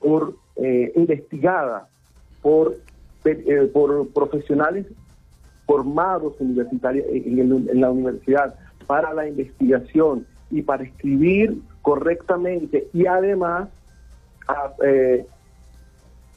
por 0.00 0.34
eh, 0.56 0.92
investigada 0.96 1.88
por 2.42 2.76
eh, 3.24 3.70
por 3.72 4.08
profesionales 4.08 4.86
formados 5.66 6.34
universitarios 6.40 7.06
en, 7.10 7.80
la 7.80 7.90
universidad 7.90 8.54
para 8.86 9.12
la 9.14 9.28
investigación 9.28 10.26
y 10.50 10.62
para 10.62 10.84
escribir 10.84 11.60
correctamente 11.82 12.88
y 12.92 13.06
además 13.06 13.68
eh, 14.84 15.24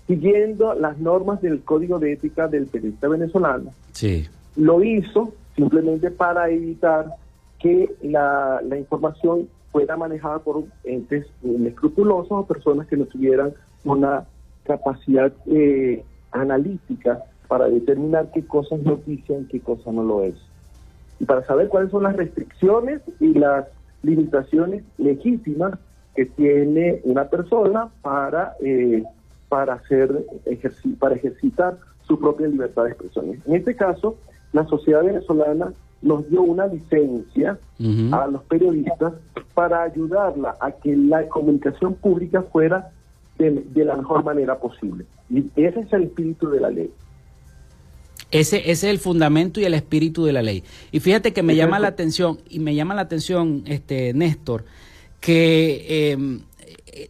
siguiendo 0.08 0.76
las 0.76 1.00
normas 1.00 1.42
del 1.42 1.62
código 1.64 1.98
de 2.00 2.14
ética 2.14 2.48
del 2.48 2.68
periodista 2.68 3.08
venezolano. 3.08 3.72
Sí. 3.94 4.28
Lo 4.56 4.84
hizo 4.84 5.34
simplemente 5.56 6.12
para 6.12 6.50
evitar 6.50 7.16
que 7.60 7.90
la, 8.02 8.62
la 8.64 8.78
información 8.78 9.48
fuera 9.72 9.98
manejada 9.98 10.40
por 10.40 10.64
entes 10.84 11.26
inescrupulosos 11.42 12.32
o 12.32 12.46
personas 12.46 12.88
que 12.88 12.96
no 12.96 13.06
tuvieran 13.06 13.54
una 13.84 14.26
capacidad 14.64 15.34
eh, 15.48 16.04
analítica 16.34 17.24
para 17.48 17.70
determinar 17.70 18.32
qué 18.34 18.46
cosas 18.46 18.80
es 18.80 18.86
noticia 18.86 19.40
y 19.40 19.46
qué 19.46 19.60
cosa 19.60 19.92
no 19.92 20.04
lo 20.04 20.24
es. 20.24 20.36
Y 21.20 21.26
para 21.26 21.44
saber 21.46 21.70
cuáles 21.70 21.92
son 21.92 22.04
las 22.04 22.16
restricciones 22.16 23.02
y 23.20 23.34
las 23.34 23.66
limitaciones 24.02 24.84
legítimas 24.98 25.78
que 26.16 26.26
tiene 26.26 27.02
una 27.04 27.26
persona 27.26 27.90
para, 28.02 28.56
eh, 28.62 29.04
para, 29.50 29.76
hacer, 29.76 30.26
para 31.00 31.16
ejercitar 31.16 31.78
su 32.08 32.20
propia 32.20 32.48
libertad 32.48 32.84
de 32.84 32.90
expresión. 32.90 33.42
En 33.46 33.56
este 33.56 33.76
caso, 33.76 34.18
la 34.52 34.66
sociedad 34.66 35.04
venezolana 35.04 35.74
nos 36.02 36.30
dio 36.30 36.42
una 36.42 36.68
licencia 36.68 37.58
a 38.12 38.28
los 38.28 38.44
periodistas 38.44 39.14
para 39.54 39.84
ayudarla 39.84 40.56
a 40.60 40.72
que 40.72 40.96
la 40.96 41.28
comunicación 41.30 41.96
pública 41.96 42.42
fuera 42.44 42.92
de, 43.52 43.86
la 43.86 43.96
mejor 43.96 44.24
manera 44.24 44.60
posible. 44.60 45.06
Y 45.30 45.46
ese 45.56 45.82
es 45.82 45.94
el 45.94 46.04
espíritu 46.04 46.50
de 46.50 46.60
la 46.60 46.70
ley. 46.70 46.92
Ese, 48.32 48.72
es 48.72 48.84
el 48.84 48.98
fundamento 48.98 49.60
y 49.60 49.66
el 49.66 49.76
espíritu 49.76 50.26
de 50.26 50.34
la 50.34 50.42
ley. 50.42 50.64
Y 50.92 51.00
fíjate 51.00 51.34
que 51.34 51.44
me 51.44 51.56
llama 51.56 51.78
la 51.78 51.90
atención, 51.90 52.40
y 52.50 52.60
me 52.60 52.74
llama 52.74 52.96
la 52.96 53.02
atención, 53.02 53.64
este 53.68 54.14
Néstor, 54.14 54.66
que 55.20 56.12
em, 56.12 56.42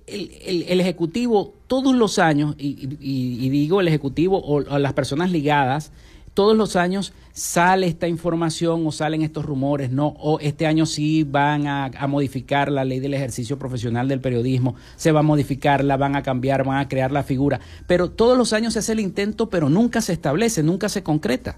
el, 0.05 0.79
Ejecutivo 0.81 1.53
todos 1.67 1.95
los 1.95 2.19
años, 2.19 2.55
y, 2.57 3.49
digo 3.49 3.79
el 3.79 3.87
Ejecutivo 3.87 4.37
o, 4.37 4.57
o, 4.57 4.79
las 4.79 4.93
personas 4.93 5.31
ligadas, 5.31 5.93
todos 6.33 6.57
los 6.57 6.75
años 6.75 7.13
sale 7.31 7.87
esta 7.87 8.07
información 8.07 8.85
o 8.85 8.91
salen 8.91 9.21
estos 9.21 9.45
rumores, 9.45 9.91
¿no? 9.91 10.15
O 10.19 10.39
este 10.39 10.65
año 10.65 10.85
sí 10.85 11.23
van 11.23 11.67
a, 11.67 11.89
modificar 12.07 12.71
la 12.71 12.85
ley 12.85 12.99
del 12.99 13.13
ejercicio 13.13 13.57
profesional 13.57 14.07
del 14.07 14.21
periodismo, 14.21 14.75
se 14.95 15.11
va 15.11 15.21
a 15.21 15.23
modificar, 15.23 15.83
la 15.83 15.97
van 15.97 16.15
a 16.15 16.23
cambiar, 16.23 16.63
van 16.63 16.77
a 16.77 16.87
crear 16.87 17.11
la 17.11 17.23
figura. 17.23 17.59
Pero 17.87 18.11
todos 18.11 18.37
los 18.37 18.53
años 18.53 18.73
se 18.73 18.79
hace 18.79 18.93
el 18.93 18.99
intento, 18.99 19.49
pero 19.49 19.69
nunca 19.69 20.01
se 20.01 20.13
establece, 20.13 20.63
nunca 20.63 20.89
se 20.89 21.03
concreta. 21.03 21.57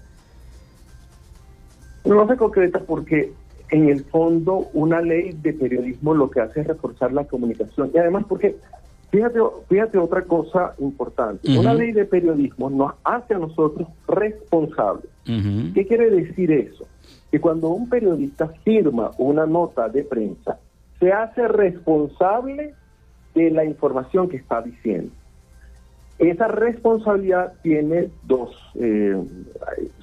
No 2.04 2.26
se 2.26 2.36
concreta 2.36 2.80
porque 2.80 3.32
en 3.70 3.88
el 3.88 4.04
fondo 4.04 4.68
una 4.72 5.00
ley 5.00 5.36
de 5.42 5.52
periodismo 5.52 6.14
lo 6.14 6.30
que 6.30 6.40
hace 6.40 6.60
es 6.60 6.68
reforzar 6.68 7.12
la 7.12 7.24
comunicación 7.24 7.90
y 7.92 7.98
además 7.98 8.24
porque 8.28 8.56
Fíjate, 9.10 9.38
fíjate 9.68 9.98
otra 9.98 10.22
cosa 10.22 10.74
importante. 10.78 11.58
Una 11.58 11.74
ley 11.74 11.92
de 11.92 12.04
periodismo 12.04 12.68
nos 12.68 12.92
hace 13.04 13.34
a 13.34 13.38
nosotros 13.38 13.88
responsables. 14.08 15.10
¿Qué 15.24 15.86
quiere 15.86 16.10
decir 16.10 16.52
eso? 16.52 16.86
Que 17.30 17.40
cuando 17.40 17.68
un 17.70 17.88
periodista 17.88 18.48
firma 18.64 19.10
una 19.18 19.46
nota 19.46 19.88
de 19.88 20.04
prensa, 20.04 20.58
se 20.98 21.12
hace 21.12 21.48
responsable 21.48 22.74
de 23.34 23.50
la 23.50 23.64
información 23.64 24.28
que 24.28 24.36
está 24.36 24.62
diciendo. 24.62 25.12
Esa 26.18 26.48
responsabilidad 26.48 27.52
tiene 27.62 28.08
dos, 28.22 28.56
eh, 28.74 29.22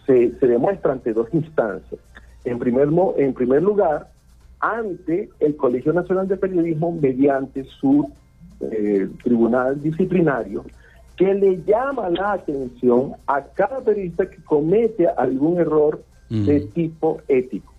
se, 0.06 0.32
se, 0.40 0.48
demuestra 0.48 0.92
ante 0.92 1.12
dos 1.12 1.28
instancias. 1.34 2.00
En 2.46 2.60
primer, 2.60 2.90
en 3.18 3.34
primer 3.34 3.64
lugar, 3.64 4.12
ante 4.60 5.30
el 5.40 5.56
Colegio 5.56 5.92
Nacional 5.92 6.28
de 6.28 6.38
Periodismo 6.38 6.92
mediante 6.92 7.64
su 7.64 8.12
eh, 8.72 9.10
tribunal 9.24 9.82
disciplinario 9.82 10.64
que 11.16 11.34
le 11.34 11.64
llama 11.64 12.10
la 12.10 12.34
atención 12.34 13.14
a 13.28 13.42
cada 13.42 13.82
periodista 13.82 14.30
que 14.30 14.44
comete 14.44 15.08
algún 15.08 15.60
error 15.60 16.04
de 16.30 16.62
tipo 16.74 17.22
ético. 17.28 17.72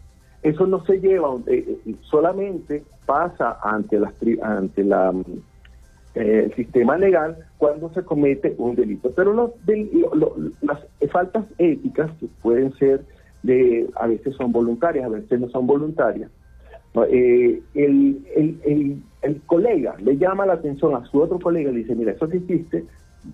Eso 0.44 0.66
no 0.66 0.84
se 0.84 1.00
lleva, 1.00 1.34
eh, 1.48 1.78
eh, 1.86 1.94
solamente 2.02 2.84
pasa 3.04 3.58
ante, 3.62 3.98
las, 3.98 4.12
ante 4.42 4.84
la, 4.84 5.12
el 6.14 6.54
sistema 6.54 6.96
legal 6.96 7.36
cuando 7.58 7.92
se 7.92 8.04
comete 8.04 8.54
un 8.58 8.76
delito. 8.76 9.10
Pero 9.16 9.54
las 10.62 10.78
faltas 11.10 11.44
éticas 11.58 12.12
que 12.20 12.28
pueden 12.42 12.72
ser 12.74 13.04
de, 13.42 13.90
a 13.96 14.06
veces 14.06 14.36
son 14.36 14.52
voluntarias, 14.52 15.06
a 15.06 15.08
veces 15.08 15.40
no 15.40 15.48
son 15.48 15.66
voluntarias, 15.66 16.30
eh, 17.08 17.60
el, 17.74 18.24
el, 18.36 19.02
colega 19.46 19.96
le 20.02 20.16
llama 20.16 20.46
la 20.46 20.54
atención 20.54 20.94
a 20.94 21.04
su 21.06 21.20
otro 21.20 21.38
colega 21.38 21.70
y 21.70 21.74
le 21.74 21.78
dice, 21.80 21.94
mira, 21.94 22.12
eso 22.12 22.28
que 22.28 22.38
hiciste 22.38 22.84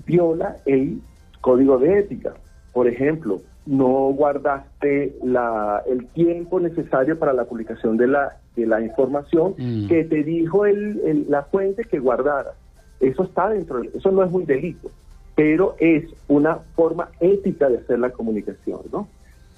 viola 0.06 0.56
el 0.66 1.00
código 1.40 1.78
de 1.78 1.98
ética. 1.98 2.34
Por 2.72 2.86
ejemplo, 2.86 3.42
no 3.66 4.12
guardaste 4.12 5.16
la, 5.24 5.82
el 5.86 6.06
tiempo 6.08 6.60
necesario 6.60 7.18
para 7.18 7.32
la 7.32 7.44
publicación 7.44 7.96
de 7.96 8.06
la, 8.06 8.36
de 8.56 8.66
la 8.66 8.80
información 8.80 9.54
mm. 9.58 9.88
que 9.88 10.04
te 10.04 10.22
dijo 10.22 10.66
el, 10.66 11.26
la 11.28 11.42
fuente 11.42 11.84
que 11.84 11.98
guardara. 11.98 12.52
Eso 13.00 13.24
está 13.24 13.48
dentro, 13.48 13.82
eso 13.82 14.10
no 14.10 14.22
es 14.22 14.32
un 14.32 14.44
delito, 14.44 14.90
pero 15.34 15.74
es 15.78 16.04
una 16.28 16.56
forma 16.74 17.08
ética 17.18 17.68
de 17.68 17.78
hacer 17.78 17.98
la 17.98 18.10
comunicación, 18.10 18.80
¿no? 18.92 19.08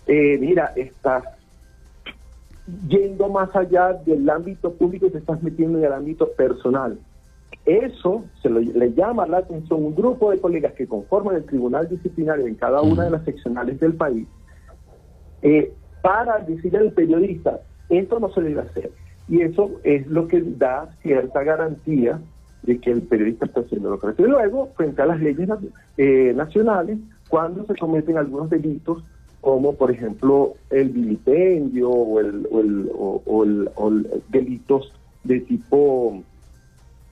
Eh, 0.07 0.38
mira, 0.38 0.73
estás 0.77 1.25
yendo 2.89 3.29
más 3.29 3.55
allá 3.55 3.93
del 3.93 4.29
ámbito 4.29 4.73
público 4.73 5.11
te 5.11 5.19
estás 5.19 5.43
metiendo 5.43 5.79
en 5.79 5.85
el 5.85 5.93
ámbito 5.93 6.29
personal. 6.33 6.99
Eso 7.65 8.25
se 8.43 8.51
le 8.51 8.93
llama 8.93 9.27
la 9.27 9.39
atención 9.39 9.85
un 9.85 9.95
grupo 9.95 10.31
de 10.31 10.41
colegas 10.41 10.73
que 10.73 10.87
conforman 10.87 11.37
el 11.37 11.45
tribunal 11.45 11.89
disciplinario 11.89 12.47
en 12.47 12.57
cada 12.57 12.81
una 12.83 13.05
de 13.05 13.11
las 13.11 13.25
seccionales 13.25 13.79
del 13.79 13.95
país 13.95 14.27
eh, 15.43 15.73
para 16.01 16.39
decirle 16.39 16.79
al 16.79 16.93
periodista, 16.93 17.61
esto 17.89 18.19
no 18.19 18.33
se 18.33 18.41
debe 18.41 18.61
hacer. 18.61 18.91
Y 19.29 19.43
eso 19.43 19.71
es 19.85 20.07
lo 20.07 20.27
que 20.27 20.43
da 20.43 20.89
cierta 21.03 21.43
garantía 21.43 22.21
de 22.63 22.79
que 22.79 22.91
el 22.91 23.03
periodista 23.03 23.47
está 23.47 23.61
haciendo 23.61 23.91
lo 23.91 23.99
correcto. 23.99 24.25
Y 24.25 24.31
luego, 24.31 24.71
frente 24.77 25.03
a 25.03 25.07
las 25.07 25.21
leyes 25.21 25.49
eh, 25.97 26.33
nacionales, 26.35 26.99
cuando 27.29 27.65
se 27.67 27.75
cometen 27.77 28.19
algunos 28.19 28.51
delitos 28.51 29.03
como 29.42 29.74
por 29.74 29.90
ejemplo 29.90 30.55
el 30.70 30.90
vilipendio 30.90 31.90
o 31.90 32.20
el, 32.20 32.46
o 32.94 33.42
el, 33.44 34.09
delitos 34.28 34.92
de 35.24 35.40
tipo 35.40 36.22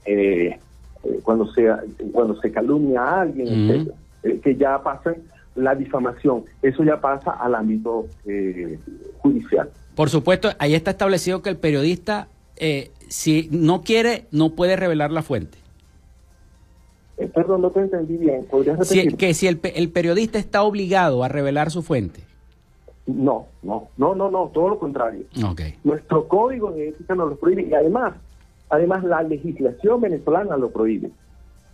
eh, 0.05 0.57
eh, 1.03 1.19
cuando 1.23 1.51
se 1.53 1.67
cuando 2.13 2.39
se 2.39 2.49
calumnia 2.49 3.01
a 3.01 3.21
alguien 3.21 3.93
eh, 4.23 4.39
que 4.41 4.55
ya 4.55 4.81
pasa 4.81 5.13
la 5.55 5.75
difamación. 5.75 6.45
Eso 6.61 6.85
ya 6.85 7.01
pasa 7.01 7.31
al 7.31 7.53
ámbito 7.53 8.07
judicial. 9.17 9.69
Por 9.93 10.09
supuesto 10.09 10.51
ahí 10.57 10.73
está 10.73 10.91
establecido 10.91 11.41
que 11.41 11.49
el 11.49 11.57
periodista 11.57 12.29
si 13.09 13.49
no 13.51 13.81
quiere 13.81 14.25
no 14.31 14.51
puede 14.51 14.77
revelar 14.77 15.11
la 15.11 15.21
fuente 15.21 15.57
eh, 17.21 17.31
perdón, 17.33 17.61
no 17.61 17.71
te 17.71 17.81
entendí 17.81 18.17
bien. 18.17 18.45
¿Podrías 18.49 18.79
repetir? 18.79 19.15
que 19.17 19.33
si 19.33 19.47
el, 19.47 19.57
periodista 19.57 20.39
está 20.39 20.63
obligado 20.63 21.23
a 21.23 21.27
revelar 21.27 21.71
su 21.71 21.81
fuente. 21.81 22.21
No, 23.05 23.47
no, 23.63 23.89
no, 23.97 24.15
no, 24.15 24.29
no, 24.29 24.51
todo 24.53 24.69
lo 24.69 24.79
contrario. 24.79 25.23
Okay. 25.51 25.75
Nuestro 25.83 26.27
código 26.27 26.71
de 26.71 26.89
ética 26.89 27.15
nos 27.15 27.29
lo 27.29 27.35
prohíbe 27.35 27.63
y 27.63 27.73
además, 27.73 28.13
además 28.69 29.03
la 29.03 29.23
legislación 29.23 30.01
venezolana 30.01 30.55
lo 30.57 30.71
prohíbe. 30.71 31.11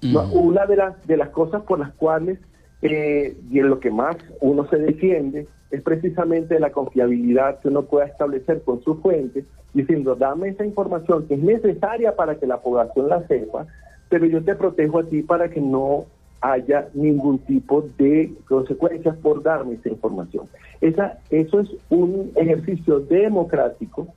Mm. 0.02 0.16
Una 0.34 0.66
de 0.66 0.76
las, 0.78 1.08
de 1.08 1.18
las 1.18 1.30
cosas 1.30 1.64
por 1.64 1.80
las 1.80 1.94
cuales 1.94 2.40
eh, 2.82 3.36
y 3.50 3.60
en 3.60 3.70
lo 3.70 3.80
que 3.80 3.90
más 3.90 4.16
uno 4.40 4.68
se 4.70 4.78
defiende 4.78 5.48
es 5.72 5.82
precisamente 5.82 6.60
la 6.60 6.72
confiabilidad 6.72 7.60
que 7.60 7.68
uno 7.70 7.84
pueda 7.84 8.06
establecer 8.06 8.62
con 8.62 8.82
su 8.84 9.02
fuente, 9.02 9.46
diciendo, 9.74 10.16
dame 10.16 10.50
esa 10.50 10.66
información 10.66 11.28
que 11.28 11.34
es 11.34 11.42
necesaria 11.42 12.16
para 12.16 12.40
que 12.40 12.48
la 12.48 12.62
población 12.62 13.10
la 13.10 13.28
sepa, 13.28 13.68
pero 14.10 14.26
yo 14.26 14.44
te 14.44 14.56
protejo 14.56 15.00
a 15.00 15.04
ti 15.04 15.22
para 15.22 15.50
que 15.50 15.62
no 15.62 16.06
haya 16.42 16.88
ningún 16.94 17.40
tipo 17.40 17.84
de 17.98 18.32
consecuencias 18.48 19.16
por 19.18 19.42
darme 19.42 19.76
esa 19.76 19.90
información. 19.90 20.46
Esa, 20.82 21.20
eso 21.30 21.60
es 21.60 21.70
un 21.90 22.32
ejercicio 22.36 23.00
democrático 23.00 24.08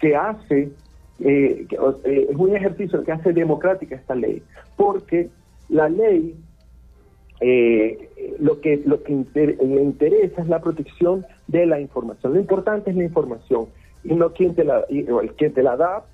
que 0.00 0.16
hace, 0.16 0.70
eh, 1.20 1.66
eh, 2.04 2.26
es 2.30 2.36
un 2.36 2.56
ejercicio 2.56 3.02
que 3.04 3.12
hace 3.12 3.32
democrática 3.32 3.96
esta 3.96 4.14
ley, 4.14 4.42
porque 4.76 5.30
la 5.68 5.88
ley 5.88 6.34
eh, 7.40 8.36
lo 8.40 8.60
que 8.60 8.82
lo 8.84 9.02
que 9.04 9.12
le 9.34 9.82
interesa 9.82 10.42
es 10.42 10.48
la 10.48 10.60
protección 10.60 11.24
de 11.46 11.66
la 11.66 11.80
información. 11.80 12.34
Lo 12.34 12.40
importante 12.40 12.90
es 12.90 12.96
la 12.96 13.04
información 13.04 13.66
y 14.02 14.14
no 14.14 14.32
quien 14.32 14.54
te 14.54 14.64
la, 14.64 14.84
y, 14.88 15.04
quien 15.36 15.52
te 15.52 15.62
la 15.62 15.76
da 15.76 16.04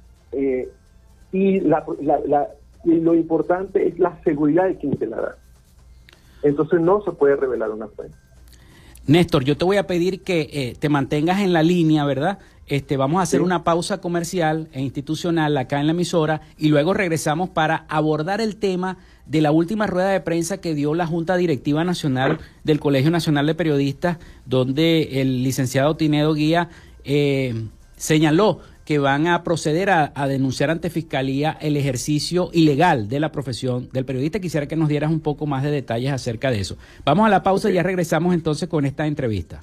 y 1.32 1.60
la, 1.60 1.84
la 2.26 2.48
y 2.84 3.00
lo 3.00 3.14
importante 3.14 3.86
es 3.88 3.98
la 3.98 4.20
seguridad 4.22 4.64
de 4.64 4.76
quien 4.76 4.98
se 4.98 5.06
la 5.06 5.16
da. 5.16 5.36
Entonces 6.42 6.80
no 6.80 7.02
se 7.02 7.12
puede 7.12 7.36
revelar 7.36 7.70
una 7.70 7.88
fuente. 7.88 8.16
Néstor, 9.06 9.44
yo 9.44 9.56
te 9.56 9.64
voy 9.64 9.76
a 9.76 9.86
pedir 9.86 10.22
que 10.22 10.48
eh, 10.52 10.76
te 10.78 10.88
mantengas 10.88 11.40
en 11.40 11.52
la 11.52 11.62
línea, 11.62 12.04
¿verdad? 12.04 12.38
Este, 12.66 12.96
vamos 12.96 13.20
a 13.20 13.22
hacer 13.22 13.42
una 13.42 13.62
pausa 13.62 14.00
comercial 14.00 14.68
e 14.72 14.80
institucional 14.80 15.54
acá 15.58 15.80
en 15.80 15.86
la 15.86 15.92
emisora 15.92 16.40
y 16.56 16.68
luego 16.68 16.94
regresamos 16.94 17.50
para 17.50 17.84
abordar 17.90 18.40
el 18.40 18.56
tema 18.56 18.96
de 19.26 19.42
la 19.42 19.52
última 19.52 19.86
rueda 19.86 20.08
de 20.08 20.20
prensa 20.20 20.58
que 20.58 20.74
dio 20.74 20.94
la 20.94 21.06
Junta 21.06 21.36
Directiva 21.36 21.84
Nacional 21.84 22.38
del 22.62 22.80
Colegio 22.80 23.10
Nacional 23.10 23.46
de 23.46 23.54
Periodistas, 23.54 24.18
donde 24.46 25.20
el 25.20 25.42
licenciado 25.42 25.96
Tinedo 25.96 26.32
Guía 26.32 26.70
eh, 27.04 27.66
señaló 27.96 28.60
que 28.84 28.98
van 28.98 29.26
a 29.26 29.42
proceder 29.42 29.90
a, 29.90 30.12
denunciar 30.28 30.70
ante 30.70 30.90
Fiscalía 30.90 31.56
el 31.60 31.76
ejercicio 31.76 32.50
ilegal 32.52 33.08
de 33.08 33.20
la 33.20 33.32
profesión 33.32 33.88
del 33.92 34.04
periodista. 34.04 34.40
Quisiera 34.40 34.66
que 34.66 34.76
nos 34.76 34.88
dieras 34.88 35.10
un 35.10 35.20
poco 35.20 35.46
más 35.46 35.62
de 35.62 35.70
detalles 35.70 36.12
acerca 36.12 36.50
de 36.50 36.60
eso. 36.60 36.76
Vamos 37.04 37.26
a 37.26 37.30
la 37.30 37.42
pausa 37.42 37.70
y 37.70 37.74
ya 37.74 37.82
regresamos 37.82 38.34
entonces 38.34 38.68
con 38.68 38.84
esta 38.84 39.06
entrevista. 39.06 39.62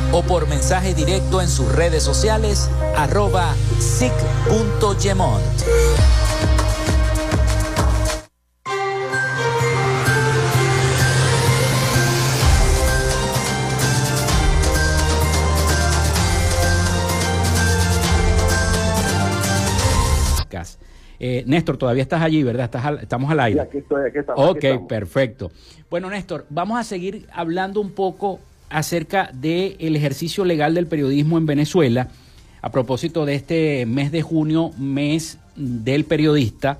o 0.11 0.21
por 0.23 0.47
mensaje 0.47 0.93
directo 0.93 1.41
en 1.41 1.47
sus 1.47 1.71
redes 1.73 2.03
sociales 2.03 2.69
arroba 2.95 3.53
sic.gemont. 3.79 5.41
Eh, 21.23 21.43
Néstor, 21.45 21.77
todavía 21.77 22.01
estás 22.01 22.23
allí, 22.23 22.41
¿verdad? 22.41 22.65
Estás 22.65 22.83
al- 22.83 22.97
estamos 22.99 23.29
al 23.29 23.39
aire. 23.41 23.61
Sí, 23.61 23.67
aquí 23.67 23.77
estoy, 23.77 24.07
aquí 24.09 24.17
estamos, 24.17 24.43
Ok, 24.49 24.57
aquí 24.57 24.67
estamos. 24.67 24.87
perfecto. 24.89 25.51
Bueno, 25.87 26.09
Néstor, 26.09 26.47
vamos 26.49 26.79
a 26.79 26.83
seguir 26.83 27.27
hablando 27.31 27.79
un 27.79 27.91
poco 27.91 28.39
acerca 28.71 29.29
del 29.33 29.95
ejercicio 29.95 30.45
legal 30.45 30.73
del 30.73 30.87
periodismo 30.87 31.37
en 31.37 31.45
Venezuela, 31.45 32.07
a 32.61 32.71
propósito 32.71 33.25
de 33.25 33.35
este 33.35 33.85
mes 33.85 34.11
de 34.11 34.21
junio, 34.21 34.71
mes 34.77 35.37
del 35.55 36.05
periodista. 36.05 36.79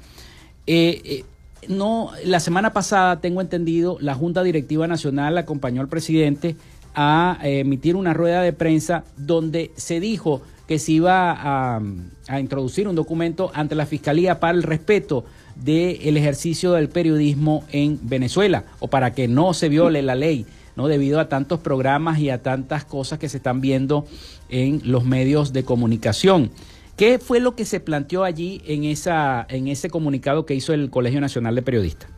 Eh, 0.67 1.01
eh, 1.03 1.25
no, 1.67 2.11
la 2.25 2.39
semana 2.39 2.73
pasada, 2.73 3.19
tengo 3.19 3.41
entendido, 3.41 3.97
la 3.99 4.15
Junta 4.15 4.43
Directiva 4.43 4.87
Nacional 4.87 5.37
acompañó 5.37 5.81
al 5.81 5.87
presidente 5.87 6.55
a 6.95 7.39
eh, 7.43 7.59
emitir 7.59 7.95
una 7.95 8.13
rueda 8.13 8.41
de 8.41 8.53
prensa 8.53 9.03
donde 9.17 9.71
se 9.75 9.99
dijo 9.99 10.41
que 10.67 10.79
se 10.79 10.93
iba 10.93 11.31
a, 11.31 11.81
a 12.27 12.39
introducir 12.39 12.87
un 12.87 12.95
documento 12.95 13.51
ante 13.53 13.75
la 13.75 13.85
Fiscalía 13.85 14.39
para 14.39 14.57
el 14.57 14.63
respeto 14.63 15.25
del 15.55 16.17
ejercicio 16.17 16.73
del 16.73 16.89
periodismo 16.89 17.63
en 17.71 17.99
Venezuela 18.03 18.63
o 18.79 18.87
para 18.87 19.13
que 19.13 19.27
no 19.27 19.53
se 19.53 19.69
viole 19.69 20.01
la 20.01 20.15
ley, 20.15 20.45
¿no? 20.75 20.87
Debido 20.87 21.19
a 21.19 21.29
tantos 21.29 21.59
programas 21.59 22.19
y 22.19 22.29
a 22.29 22.41
tantas 22.41 22.85
cosas 22.85 23.19
que 23.19 23.29
se 23.29 23.37
están 23.37 23.61
viendo 23.61 24.05
en 24.49 24.81
los 24.85 25.03
medios 25.05 25.53
de 25.53 25.63
comunicación. 25.63 26.51
¿Qué 26.97 27.17
fue 27.19 27.39
lo 27.39 27.55
que 27.55 27.65
se 27.65 27.79
planteó 27.79 28.23
allí 28.23 28.61
en, 28.67 28.83
esa, 28.83 29.45
en 29.49 29.67
ese 29.67 29.89
comunicado 29.89 30.45
que 30.45 30.53
hizo 30.55 30.73
el 30.73 30.89
Colegio 30.89 31.19
Nacional 31.21 31.55
de 31.55 31.61
Periodistas? 31.61 32.09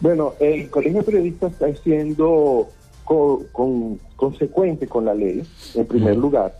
Bueno, 0.00 0.34
el 0.40 0.68
Colegio 0.70 0.98
de 1.00 1.04
Periodistas 1.04 1.52
está 1.52 1.74
siendo 1.82 2.68
co- 3.04 3.44
con- 3.52 3.98
consecuente 4.16 4.86
con 4.86 5.04
la 5.04 5.14
ley, 5.14 5.42
en 5.74 5.86
primer 5.86 6.16
lugar. 6.16 6.54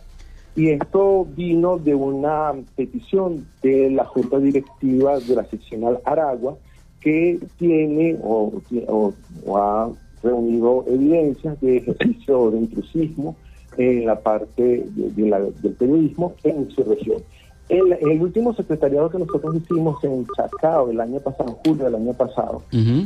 Y 0.55 0.69
esto 0.71 1.25
vino 1.35 1.77
de 1.77 1.95
una 1.95 2.53
petición 2.75 3.45
de 3.61 3.89
la 3.91 4.03
Junta 4.05 4.39
Directiva 4.39 5.19
de 5.19 5.35
la 5.35 5.45
seccional 5.45 5.99
Aragua, 6.05 6.57
que 6.99 7.39
tiene 7.57 8.17
o, 8.21 8.61
o- 8.87 9.13
o 9.45 9.57
ha 9.57 9.89
reunido 10.23 10.85
evidencias 10.87 11.59
de 11.61 11.77
ejercicio 11.77 12.51
de 12.51 12.57
intrusismo 12.59 13.35
en 13.77 14.05
la 14.05 14.19
parte 14.19 14.85
de- 14.95 15.09
de 15.11 15.29
la- 15.29 15.39
del 15.39 15.73
periodismo 15.73 16.33
en 16.43 16.69
su 16.71 16.83
región. 16.83 17.21
El, 17.69 17.93
el 17.93 18.19
último 18.21 18.53
secretariado 18.55 19.09
que 19.09 19.19
nosotros 19.19 19.55
hicimos 19.55 20.03
en 20.03 20.25
Chacao 20.35 20.89
el 20.89 20.99
año 20.99 21.19
pasado, 21.19 21.49
en 21.51 21.55
julio 21.69 21.85
del 21.85 21.95
año 21.95 22.13
pasado, 22.13 22.63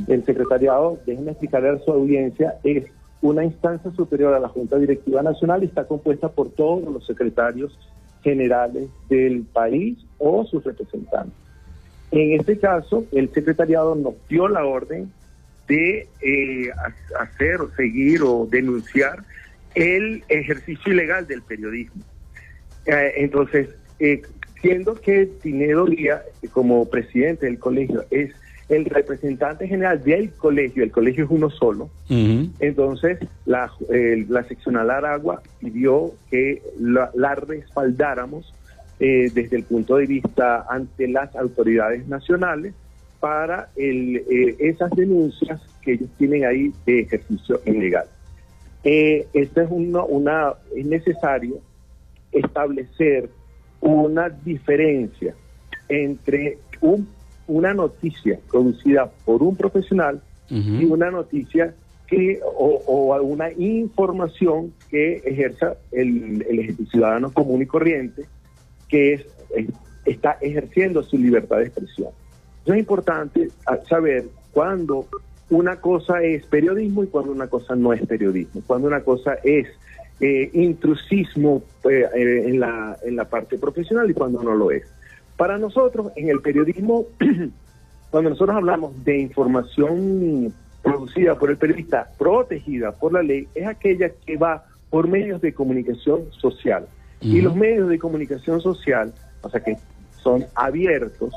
el 0.08 0.23
secretariado, 0.26 0.97
déjenme 1.06 1.32
explicarle 1.32 1.69
a 1.69 1.80
su 1.80 1.91
audiencia, 1.91 2.56
es 2.63 2.86
una 3.21 3.43
instancia 3.43 3.91
superior 3.91 4.34
a 4.34 4.39
la 4.39 4.47
Junta 4.47 4.78
Directiva 4.78 5.21
Nacional 5.21 5.63
y 5.63 5.65
está 5.67 5.86
compuesta 5.86 6.30
por 6.30 6.49
todos 6.49 6.84
los 6.91 7.06
secretarios 7.06 7.78
generales 8.21 8.88
del 9.10 9.43
país 9.43 9.97
o 10.17 10.45
sus 10.45 10.63
representantes. 10.63 11.34
En 12.12 12.39
este 12.39 12.58
caso, 12.58 13.04
el 13.12 13.30
secretariado 13.34 13.95
nos 13.95 14.13
dio 14.30 14.47
la 14.47 14.65
orden 14.65 15.12
de 15.67 16.08
eh, 16.21 16.69
ha- 16.71 17.23
hacer 17.23 17.62
o 17.62 17.69
seguir 17.76 18.21
o 18.23 18.47
denunciar 18.49 19.23
el 19.76 20.23
ejercicio 20.30 20.91
ilegal 20.93 21.26
del 21.28 21.41
periodismo. 21.41 22.02
Eh, 22.86 23.13
entonces, 23.17 23.69
eh, 23.99 24.21
siendo 24.62 24.95
que 24.95 25.26
Tinedo 25.41 25.86
Díaz, 25.86 26.21
como 26.52 26.89
presidente 26.89 27.45
del 27.45 27.60
colegio, 27.60 28.04
es 28.12 28.32
el 28.69 28.86
representante 28.86 29.67
general 29.67 30.04
del 30.04 30.32
colegio, 30.32 30.84
el 30.84 30.91
colegio 30.91 31.26
es 31.26 31.30
uno 31.32 31.49
solo, 31.49 31.89
entonces 32.60 33.19
la, 33.45 33.69
la 34.30 34.43
seccional 34.45 34.89
Aragua 34.89 35.41
pidió 35.60 36.13
que 36.32 36.62
la, 36.80 37.36
respaldáramos 37.36 38.54
eh, 38.99 39.30
desde 39.34 39.58
el 39.58 39.63
punto 39.63 39.97
de 39.97 40.06
vista 40.06 40.65
ante 40.69 41.08
las 41.10 41.35
autoridades 41.35 42.08
nacionales 42.08 42.73
para 43.24 43.69
el, 43.78 44.17
eh, 44.17 44.58
esas 44.60 44.92
denuncias 44.92 45.62
que 45.82 45.94
ellos 45.94 46.10
tienen 46.17 46.44
ahí 46.44 46.74
de 46.86 47.00
ejercicio 47.00 47.62
ilegal. 47.65 48.06
Eh, 48.84 49.26
esto 49.34 49.62
es, 49.62 49.69
una, 49.71 50.54
es 50.76 50.86
necesario 50.86 51.62
establecer 52.34 53.30
una 53.80 54.28
diferencia 54.28 55.34
entre 55.88 56.58
un, 56.82 57.08
una 57.48 57.74
noticia 57.74 58.38
producida 58.52 59.10
por 59.24 59.42
un 59.42 59.56
profesional 59.56 60.21
y 60.50 60.84
una 60.84 61.10
noticia 61.10 61.74
que 62.06 62.42
o, 62.44 62.84
o, 62.86 63.21
una 63.21 63.54
información 63.54 64.74
que 64.90 65.21
ejerza 65.24 65.78
el, 65.94 66.46
el, 66.50 66.88
ciudadano 66.90 67.32
común 67.32 67.62
y 67.62 67.67
corriente 67.67 68.26
que 68.90 69.13
es, 69.13 69.26
está 70.04 70.38
ejerciendo 70.42 71.02
su 71.04 71.17
libertad 71.17 71.60
de 71.60 71.67
expresión. 71.67 72.10
Es 72.66 72.78
importante 72.78 73.50
saber 73.90 74.26
cuándo 74.52 75.08
una 75.50 75.76
cosa 75.78 76.22
es 76.24 76.46
periodismo 76.46 77.04
y 77.04 77.08
cuando 77.08 77.32
una 77.32 77.48
cosa 77.48 77.76
no 77.76 77.94
es 77.94 78.06
periodismo, 78.06 78.62
cuando 78.66 78.88
una 78.88 79.02
cosa 79.02 79.36
es 79.44 79.68
eh, 80.20 80.50
intrusismo 80.54 81.64
eh, 81.90 82.06
eh, 82.16 82.44
en, 82.46 82.60
la, 82.60 82.98
en 83.04 83.16
la 83.16 83.26
parte 83.26 83.58
profesional 83.58 84.10
y 84.10 84.14
cuando 84.14 84.42
no 84.42 84.56
lo 84.56 84.72
es. 84.72 84.84
Para 85.36 85.58
nosotros, 85.58 86.12
en 86.16 86.30
el 86.30 86.42
periodismo, 86.42 87.06
cuando 88.12 88.30
nosotros 88.30 88.56
hablamos 88.56 89.04
de 89.04 89.18
información 89.20 90.54
producida 90.82 91.38
por 91.38 91.50
el 91.50 91.58
periodista, 91.58 92.10
protegida 92.18 92.92
por 92.92 93.14
la 93.14 93.24
ley, 93.24 93.48
es 93.56 93.68
aquella 93.68 94.10
que 94.26 94.38
va 94.38 94.66
por 94.90 95.08
medios 95.08 95.42
de 95.42 95.54
comunicación 95.54 96.32
social. 96.32 96.88
Y 97.20 97.42
los 97.42 97.56
medios 97.56 97.88
de 97.88 97.98
comunicación 97.98 98.60
social, 98.60 99.14
o 99.42 99.50
sea, 99.50 99.62
que 99.62 99.78
son 100.22 100.46
abiertos, 100.56 101.34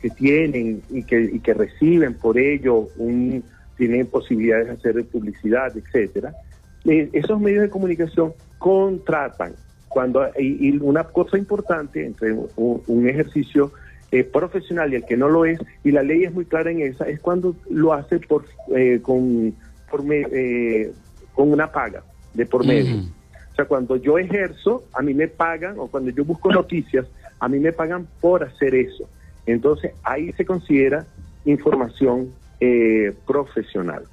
que 0.00 0.10
tienen 0.10 0.82
y 0.90 1.02
que, 1.02 1.20
y 1.20 1.40
que 1.40 1.54
reciben 1.54 2.14
por 2.14 2.38
ello 2.38 2.88
un, 2.96 3.42
tienen 3.76 4.06
posibilidades 4.06 4.66
de 4.66 4.72
hacer 4.74 5.04
publicidad, 5.06 5.76
etcétera, 5.76 6.34
eh, 6.84 7.08
esos 7.12 7.40
medios 7.40 7.62
de 7.62 7.70
comunicación 7.70 8.34
contratan. 8.58 9.54
Cuando 9.88 10.24
y, 10.38 10.76
una 10.78 11.04
cosa 11.04 11.36
importante 11.36 12.06
entre 12.06 12.32
un, 12.56 13.08
ejercicio 13.08 13.72
eh, 14.12 14.22
profesional 14.22 14.92
y 14.92 14.96
el 14.96 15.04
que 15.04 15.16
no 15.16 15.28
lo 15.28 15.44
es 15.44 15.58
y 15.82 15.90
la 15.90 16.02
ley 16.02 16.24
es 16.24 16.32
muy 16.32 16.44
clara 16.44 16.70
en 16.70 16.80
esa 16.80 17.08
es 17.08 17.18
cuando 17.20 17.56
lo 17.68 17.92
hace 17.92 18.20
por 18.20 18.44
eh, 18.74 19.00
con 19.02 19.54
por 19.90 20.04
con 21.34 21.52
una 21.52 21.72
paga 21.72 22.04
de 22.34 22.46
por 22.46 22.64
medio. 22.64 23.02
O 23.52 23.54
sea 23.56 23.64
cuando 23.64 23.96
yo 23.96 24.16
ejerzo 24.18 24.84
a 24.92 25.02
mí 25.02 25.12
me 25.12 25.26
pagan 25.26 25.78
o 25.78 25.88
cuando 25.88 26.10
yo 26.10 26.24
busco 26.24 26.52
noticias 26.52 27.06
a 27.40 27.48
mí 27.48 27.58
me 27.58 27.72
pagan 27.72 28.06
por 28.20 28.44
hacer 28.44 28.74
eso 28.74 29.08
entonces 29.50 29.92
ahí 30.02 30.32
se 30.32 30.44
considera 30.44 31.06
información 31.44 32.32
profesional. 33.26 34.04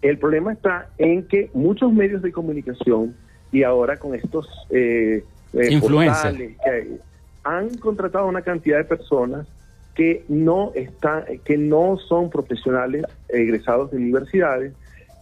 El 0.00 0.18
problema 0.18 0.52
está 0.52 0.88
en 0.98 1.26
que 1.26 1.50
muchos 1.54 1.92
medios 1.92 2.22
de 2.22 2.32
comunicación 2.32 3.14
y 3.52 3.62
ahora 3.62 3.96
con 3.96 4.14
estos 4.14 4.46
eh, 4.68 5.24
eh 5.54 5.80
que 5.80 6.98
han 7.44 7.70
contratado 7.76 8.26
una 8.26 8.42
cantidad 8.42 8.78
de 8.78 8.84
personas 8.84 9.46
que 9.94 10.24
no 10.28 10.72
están, 10.74 11.24
que 11.44 11.56
no 11.56 11.96
son 11.98 12.28
profesionales 12.28 13.04
egresados 13.28 13.92
de 13.92 13.96
universidades 13.96 14.74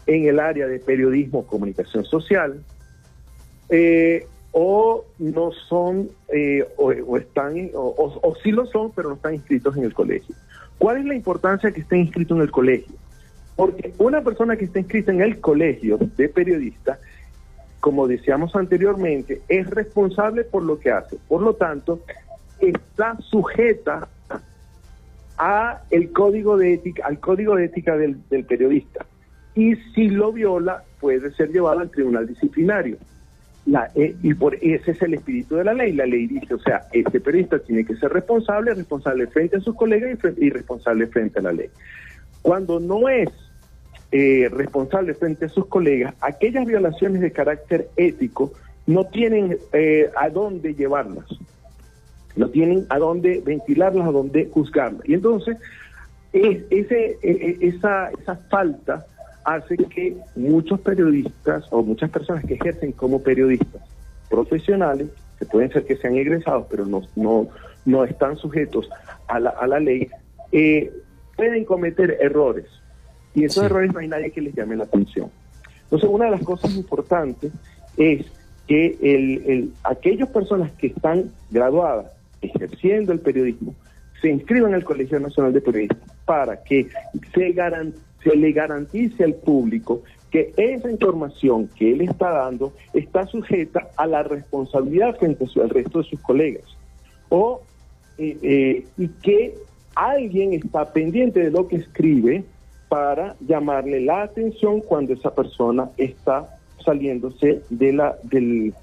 en 0.06 0.26
el 0.26 0.40
área 0.40 0.66
de 0.66 0.78
periodismo, 0.78 1.46
comunicación 1.46 2.04
social, 2.04 2.60
eh, 3.68 4.26
o 4.52 5.04
no 5.18 5.50
son, 5.68 6.10
eh, 6.28 6.66
o, 6.76 7.16
están, 7.16 7.70
o, 7.74 8.20
o 8.22 8.34
sí 8.42 8.52
lo 8.52 8.66
son, 8.66 8.92
pero 8.92 9.08
no 9.08 9.14
están 9.16 9.34
inscritos 9.34 9.76
en 9.76 9.84
el 9.84 9.94
colegio. 9.94 10.34
¿Cuál 10.78 10.98
es 10.98 11.04
la 11.04 11.14
importancia 11.14 11.68
de 11.68 11.74
que 11.74 11.80
estén 11.80 12.00
inscritos 12.00 12.36
en 12.36 12.42
el 12.42 12.50
colegio? 12.50 12.94
Porque 13.56 13.92
una 13.98 14.22
persona 14.22 14.56
que 14.56 14.64
está 14.64 14.78
inscrita 14.78 15.12
en 15.12 15.20
el 15.20 15.40
colegio 15.40 15.98
de 16.16 16.28
periodistas, 16.28 16.98
como 17.80 18.06
decíamos 18.06 18.54
anteriormente, 18.56 19.42
es 19.48 19.68
responsable 19.68 20.44
por 20.44 20.62
lo 20.62 20.78
que 20.78 20.90
hace. 20.90 21.18
Por 21.28 21.42
lo 21.42 21.54
tanto, 21.54 22.00
está 22.60 23.16
sujeta 23.20 24.08
a 25.38 25.82
el 25.90 26.12
código 26.12 26.56
de 26.56 26.74
ética, 26.74 27.06
al 27.06 27.18
código 27.18 27.56
de 27.56 27.66
ética 27.66 27.96
del, 27.96 28.16
periodista. 28.44 29.04
Y 29.54 29.76
si 29.94 30.08
lo 30.08 30.32
viola, 30.32 30.84
puede 31.00 31.32
ser 31.32 31.50
llevado 31.50 31.80
al 31.80 31.90
tribunal 31.90 32.26
disciplinario. 32.26 32.96
Eh, 33.94 34.16
y 34.22 34.34
por 34.34 34.56
ese 34.56 34.90
es 34.90 35.02
el 35.02 35.14
espíritu 35.14 35.56
de 35.56 35.64
la 35.64 35.74
ley. 35.74 35.92
La 35.92 36.06
ley 36.06 36.26
dice, 36.26 36.54
o 36.54 36.58
sea, 36.58 36.86
este 36.92 37.20
periodista 37.20 37.58
tiene 37.60 37.84
que 37.84 37.96
ser 37.96 38.12
responsable, 38.12 38.74
responsable 38.74 39.26
frente 39.28 39.56
a 39.56 39.60
sus 39.60 39.76
colegas 39.76 40.18
y, 40.36 40.50
responsable 40.50 41.06
frente 41.06 41.38
a 41.38 41.42
la 41.42 41.52
ley. 41.52 41.68
Cuando 42.42 42.80
no 42.80 43.08
es 43.08 43.28
eh, 44.10 44.48
responsable 44.52 45.14
frente 45.14 45.46
a 45.46 45.48
sus 45.48 45.66
colegas, 45.66 46.14
aquellas 46.20 46.66
violaciones 46.66 47.20
de 47.20 47.30
carácter 47.30 47.88
ético 47.96 48.52
no 48.86 49.04
tienen 49.04 49.56
eh, 49.72 50.10
a 50.16 50.28
dónde 50.28 50.74
llevarlas, 50.74 51.26
no 52.34 52.48
tienen 52.48 52.84
a 52.88 52.98
dónde 52.98 53.42
ventilarlas, 53.44 54.08
a 54.08 54.10
dónde 54.10 54.50
juzgarlas. 54.52 55.08
Y 55.08 55.14
entonces, 55.14 55.56
ese, 56.32 57.18
e, 57.22 57.58
e, 57.60 57.68
esa, 57.68 58.10
esa 58.10 58.36
falta 58.50 59.06
hace 59.44 59.76
que 59.76 60.16
muchos 60.36 60.80
periodistas 60.80 61.64
o 61.70 61.82
muchas 61.82 62.10
personas 62.10 62.44
que 62.44 62.54
ejercen 62.54 62.92
como 62.92 63.22
periodistas 63.22 63.82
profesionales, 64.28 65.08
que 65.38 65.46
pueden 65.46 65.70
ser 65.72 65.84
que 65.84 65.96
sean 65.96 66.16
egresados, 66.16 66.66
pero 66.70 66.86
no, 66.86 67.02
no, 67.16 67.48
no 67.84 68.04
están 68.04 68.36
sujetos 68.36 68.88
a 69.28 69.40
la, 69.40 69.50
a 69.50 69.66
la 69.66 69.80
ley, 69.80 70.08
eh, 70.52 70.92
pueden 71.36 71.64
cometer 71.64 72.18
errores. 72.20 72.66
Y 73.34 73.44
esos 73.44 73.64
errores 73.64 73.92
no 73.92 74.00
hay 74.00 74.08
nadie 74.08 74.30
que 74.30 74.40
les 74.40 74.54
llame 74.54 74.76
la 74.76 74.84
atención. 74.84 75.30
Entonces, 75.84 76.08
una 76.08 76.26
de 76.26 76.30
las 76.32 76.42
cosas 76.42 76.74
importantes 76.74 77.52
es 77.96 78.26
que 78.66 78.96
el, 79.02 79.50
el, 79.50 79.72
aquellas 79.84 80.28
personas 80.28 80.72
que 80.72 80.88
están 80.88 81.30
graduadas 81.50 82.12
ejerciendo 82.40 83.12
el 83.12 83.20
periodismo 83.20 83.74
se 84.20 84.30
inscriban 84.30 84.74
al 84.74 84.84
Colegio 84.84 85.18
Nacional 85.18 85.52
de 85.52 85.60
Periodistas 85.60 85.98
para 86.24 86.62
que 86.62 86.88
se, 87.34 87.52
se 88.22 88.36
le 88.36 88.52
garantice 88.52 89.24
al 89.24 89.34
público 89.34 90.02
que 90.30 90.52
esa 90.56 90.90
información 90.90 91.68
que 91.76 91.92
él 91.92 92.00
está 92.00 92.30
dando 92.30 92.72
está 92.94 93.26
sujeta 93.26 93.90
a 93.96 94.06
la 94.06 94.22
responsabilidad 94.22 95.16
frente 95.18 95.46
al 95.60 95.70
resto 95.70 95.98
de 95.98 96.08
sus 96.08 96.20
colegas. 96.20 96.64
O, 97.28 97.60
eh, 98.18 98.38
eh, 98.42 98.86
y 98.96 99.08
que 99.08 99.54
alguien 99.94 100.54
está 100.54 100.92
pendiente 100.92 101.40
de 101.40 101.50
lo 101.50 101.68
que 101.68 101.76
escribe 101.76 102.44
para 102.88 103.36
llamarle 103.46 104.00
la 104.00 104.22
atención 104.22 104.80
cuando 104.80 105.12
esa 105.12 105.34
persona 105.34 105.90
está 105.96 106.58
saliéndose 106.84 107.62
de 107.70 107.92
la 107.92 108.16
del, 108.22 108.74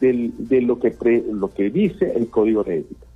de 0.00 0.60
lo 0.62 0.78
que 0.78 0.94
lo 1.32 1.52
que 1.52 1.70
dice 1.70 2.12
el 2.14 2.28
código 2.28 2.64
de 2.64 2.78
ética. 2.78 3.06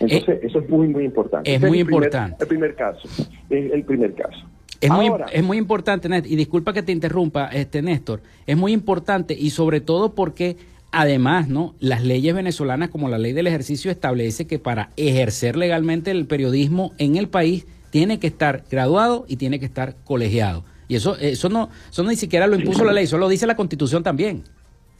Entonces, 0.00 0.28
eh, 0.28 0.40
eso 0.42 0.60
es 0.60 0.68
muy 0.68 0.88
muy 0.88 1.04
importante. 1.04 1.54
Es 1.54 1.60
muy 1.60 1.80
importante. 1.80 2.36
el 2.40 2.48
primer 2.48 2.74
caso. 2.74 3.08
Es 3.50 3.72
el 3.72 3.82
primer 3.84 4.14
caso. 4.14 4.46
Es, 4.80 4.90
muy, 4.90 5.10
es 5.32 5.42
muy 5.42 5.58
importante, 5.58 6.08
y 6.24 6.36
disculpa 6.36 6.72
que 6.72 6.82
te 6.82 6.92
interrumpa, 6.92 7.48
este 7.48 7.82
Néstor, 7.82 8.20
es 8.46 8.56
muy 8.56 8.72
importante 8.72 9.34
y 9.34 9.50
sobre 9.50 9.80
todo 9.80 10.14
porque 10.14 10.56
Además, 10.90 11.48
¿no? 11.48 11.74
Las 11.80 12.02
leyes 12.02 12.34
venezolanas, 12.34 12.88
como 12.88 13.08
la 13.08 13.18
ley 13.18 13.32
del 13.34 13.46
ejercicio, 13.46 13.90
establece 13.90 14.46
que 14.46 14.58
para 14.58 14.90
ejercer 14.96 15.56
legalmente 15.56 16.10
el 16.10 16.26
periodismo 16.26 16.92
en 16.96 17.16
el 17.16 17.28
país 17.28 17.66
tiene 17.90 18.18
que 18.18 18.26
estar 18.26 18.64
graduado 18.70 19.26
y 19.28 19.36
tiene 19.36 19.60
que 19.60 19.66
estar 19.66 19.96
colegiado. 20.04 20.64
Y 20.88 20.96
eso, 20.96 21.16
eso 21.18 21.50
no, 21.50 21.68
eso 21.90 22.02
ni 22.04 22.16
siquiera 22.16 22.46
lo 22.46 22.56
impuso 22.56 22.84
la 22.84 22.92
ley, 22.92 23.04
eso 23.04 23.18
lo 23.18 23.28
dice 23.28 23.46
la 23.46 23.56
Constitución 23.56 24.02
también. 24.02 24.44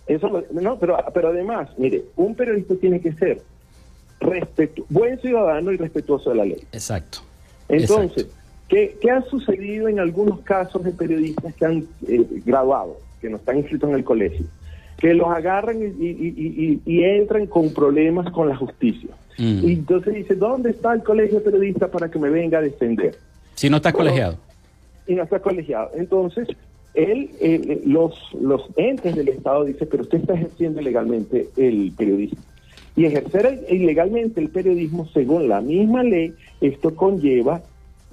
Eso, 0.07 0.31
no, 0.53 0.79
pero, 0.79 0.99
pero 1.15 1.29
además, 1.29 1.71
mire, 1.79 2.05
un 2.17 2.35
periodista 2.35 2.75
tiene 2.77 3.01
que 3.01 3.13
ser 3.15 3.41
respetu 4.21 4.85
buen 4.91 5.19
ciudadano 5.21 5.73
y 5.73 5.79
respetuoso 5.79 6.31
de 6.31 6.37
la 6.37 6.45
ley. 6.45 6.63
Exacto. 6.73 7.21
Entonces, 7.69 8.27
¿qué, 8.69 8.97
ha 9.11 9.23
sucedido 9.23 9.89
en 9.89 9.99
algunos 9.99 10.41
casos 10.41 10.85
de 10.85 10.93
periodistas 10.93 11.55
que 11.55 11.65
han 11.65 11.87
eh, 12.07 12.25
graduado, 12.45 12.99
que 13.21 13.29
no 13.29 13.37
están 13.37 13.59
inscritos 13.59 13.91
en 13.91 13.97
el 13.97 14.05
colegio? 14.05 14.47
que 14.99 15.15
los 15.15 15.29
agarran 15.29 15.79
y, 15.81 17.03
entran 17.05 17.47
con 17.47 17.73
problemas 17.73 18.31
con 18.33 18.49
la 18.49 18.57
justicia. 18.57 19.11
Mm. 19.39 19.69
Y 19.69 19.73
entonces 19.75 20.15
dice, 20.15 20.35
¿dónde 20.35 20.71
está 20.71 20.93
el 20.93 21.03
colegio 21.05 21.43
periodista 21.43 21.89
para 21.89 22.11
que 22.11 22.19
me 22.19 22.29
venga 22.31 22.59
a 22.59 22.63
defender? 22.63 23.17
Si 23.55 23.71
no 23.71 23.77
está 23.77 23.93
colegiado. 23.93 24.37
Y 25.07 25.15
no 25.15 25.23
está 25.23 25.39
colegiado. 25.39 25.91
Entonces, 25.95 26.49
él, 26.95 27.31
los, 27.87 28.15
los 28.41 28.63
entes 28.77 29.15
del 29.15 29.29
Estado 29.29 29.65
dicen, 29.65 29.87
pero 29.89 30.03
usted 30.03 30.19
está 30.19 30.35
ejerciendo 30.35 30.81
ilegalmente 30.81 31.49
el 31.57 31.93
periodismo. 31.97 32.41
Y 32.97 33.05
ejercer 33.05 33.67
ilegalmente 33.71 34.41
el 34.41 34.49
periodismo, 34.49 35.07
según 35.15 35.49
la 35.49 35.61
misma 35.61 36.03
ley, 36.03 36.35
esto 36.61 36.97
conlleva 36.97 37.63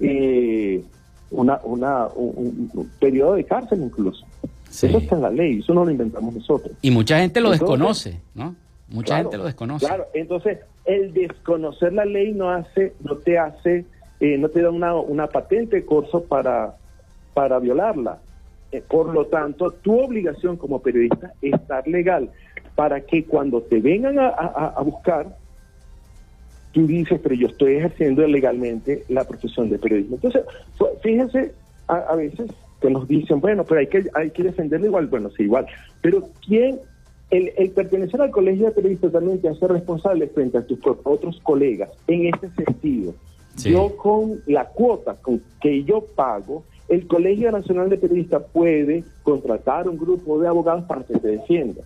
eh, 0.00 0.82
una, 1.30 1.60
una, 1.64 2.06
un, 2.08 2.90
periodo 2.98 3.34
de 3.34 3.44
cárcel 3.44 3.82
incluso. 3.82 4.24
Eso 4.68 4.98
está 4.98 5.16
en 5.16 5.22
la 5.22 5.30
ley, 5.30 5.60
eso 5.60 5.72
no 5.72 5.84
lo 5.84 5.90
inventamos 5.90 6.34
nosotros. 6.34 6.76
Y 6.82 6.90
mucha 6.90 7.18
gente 7.18 7.40
lo 7.40 7.50
desconoce, 7.50 8.20
¿no? 8.34 8.54
Mucha 8.88 9.18
gente 9.18 9.36
lo 9.38 9.44
desconoce. 9.44 9.86
Claro, 9.86 10.06
entonces 10.14 10.58
el 10.84 11.12
desconocer 11.12 11.92
la 11.92 12.04
ley 12.04 12.32
no 12.32 12.50
hace, 12.50 12.94
no 13.00 13.16
te 13.16 13.38
hace, 13.38 13.84
eh, 14.20 14.38
no 14.38 14.48
te 14.48 14.62
da 14.62 14.70
una, 14.70 14.94
una 14.94 15.26
patente 15.28 15.76
de 15.76 15.84
curso 15.84 16.24
para, 16.24 16.76
para 17.34 17.58
violarla. 17.58 18.18
Eh, 18.72 18.82
por 18.86 19.12
lo 19.12 19.26
tanto, 19.26 19.70
tu 19.70 19.98
obligación 19.98 20.56
como 20.56 20.80
periodista 20.82 21.32
es 21.40 21.54
estar 21.54 21.86
legal 21.88 22.30
para 22.74 23.00
que 23.00 23.24
cuando 23.24 23.62
te 23.62 23.80
vengan 23.80 24.18
a, 24.18 24.80
buscar, 24.82 25.36
tú 26.76 26.86
dices, 26.86 27.18
pero 27.22 27.34
yo 27.34 27.46
estoy 27.46 27.76
ejerciendo 27.76 28.26
legalmente 28.26 29.02
la 29.08 29.26
profesión 29.26 29.70
de 29.70 29.78
periodismo. 29.78 30.16
Entonces, 30.16 30.42
fíjense 31.02 31.54
a, 31.88 32.14
veces 32.14 32.50
que 32.82 32.90
nos 32.90 33.08
dicen, 33.08 33.40
bueno, 33.40 33.64
pero 33.64 33.80
hay 33.80 33.86
que, 33.86 34.04
hay 34.12 34.30
que 34.30 34.42
defenderlo 34.42 34.88
igual. 34.88 35.06
Bueno, 35.06 35.30
sí, 35.30 35.44
igual. 35.44 35.66
Pero 36.02 36.28
¿quién 36.46 36.78
el, 37.30 37.70
pertenecer 37.70 38.20
al 38.20 38.30
colegio 38.30 38.66
de 38.66 38.72
periodistas 38.72 39.10
también 39.10 39.40
te 39.40 39.48
hace 39.48 39.66
responsable 39.66 40.28
frente 40.28 40.58
a 40.58 40.66
tus 40.66 40.78
otros 40.84 41.40
colegas 41.42 41.88
en 42.08 42.26
este 42.26 42.50
sentido. 42.50 43.14
Yo 43.56 43.96
con 43.96 44.42
la 44.46 44.66
cuota 44.66 45.14
con 45.14 45.40
que 45.62 45.82
yo 45.84 46.04
pago, 46.14 46.64
el 46.90 47.06
Colegio 47.06 47.50
Nacional 47.50 47.88
de 47.88 47.96
Periodistas 47.96 48.42
puede 48.52 49.02
contratar 49.22 49.88
un 49.88 49.96
grupo 49.96 50.38
de 50.38 50.46
abogados 50.46 50.84
para 50.84 51.04
que 51.04 51.18
te 51.18 51.28
defienda. 51.28 51.80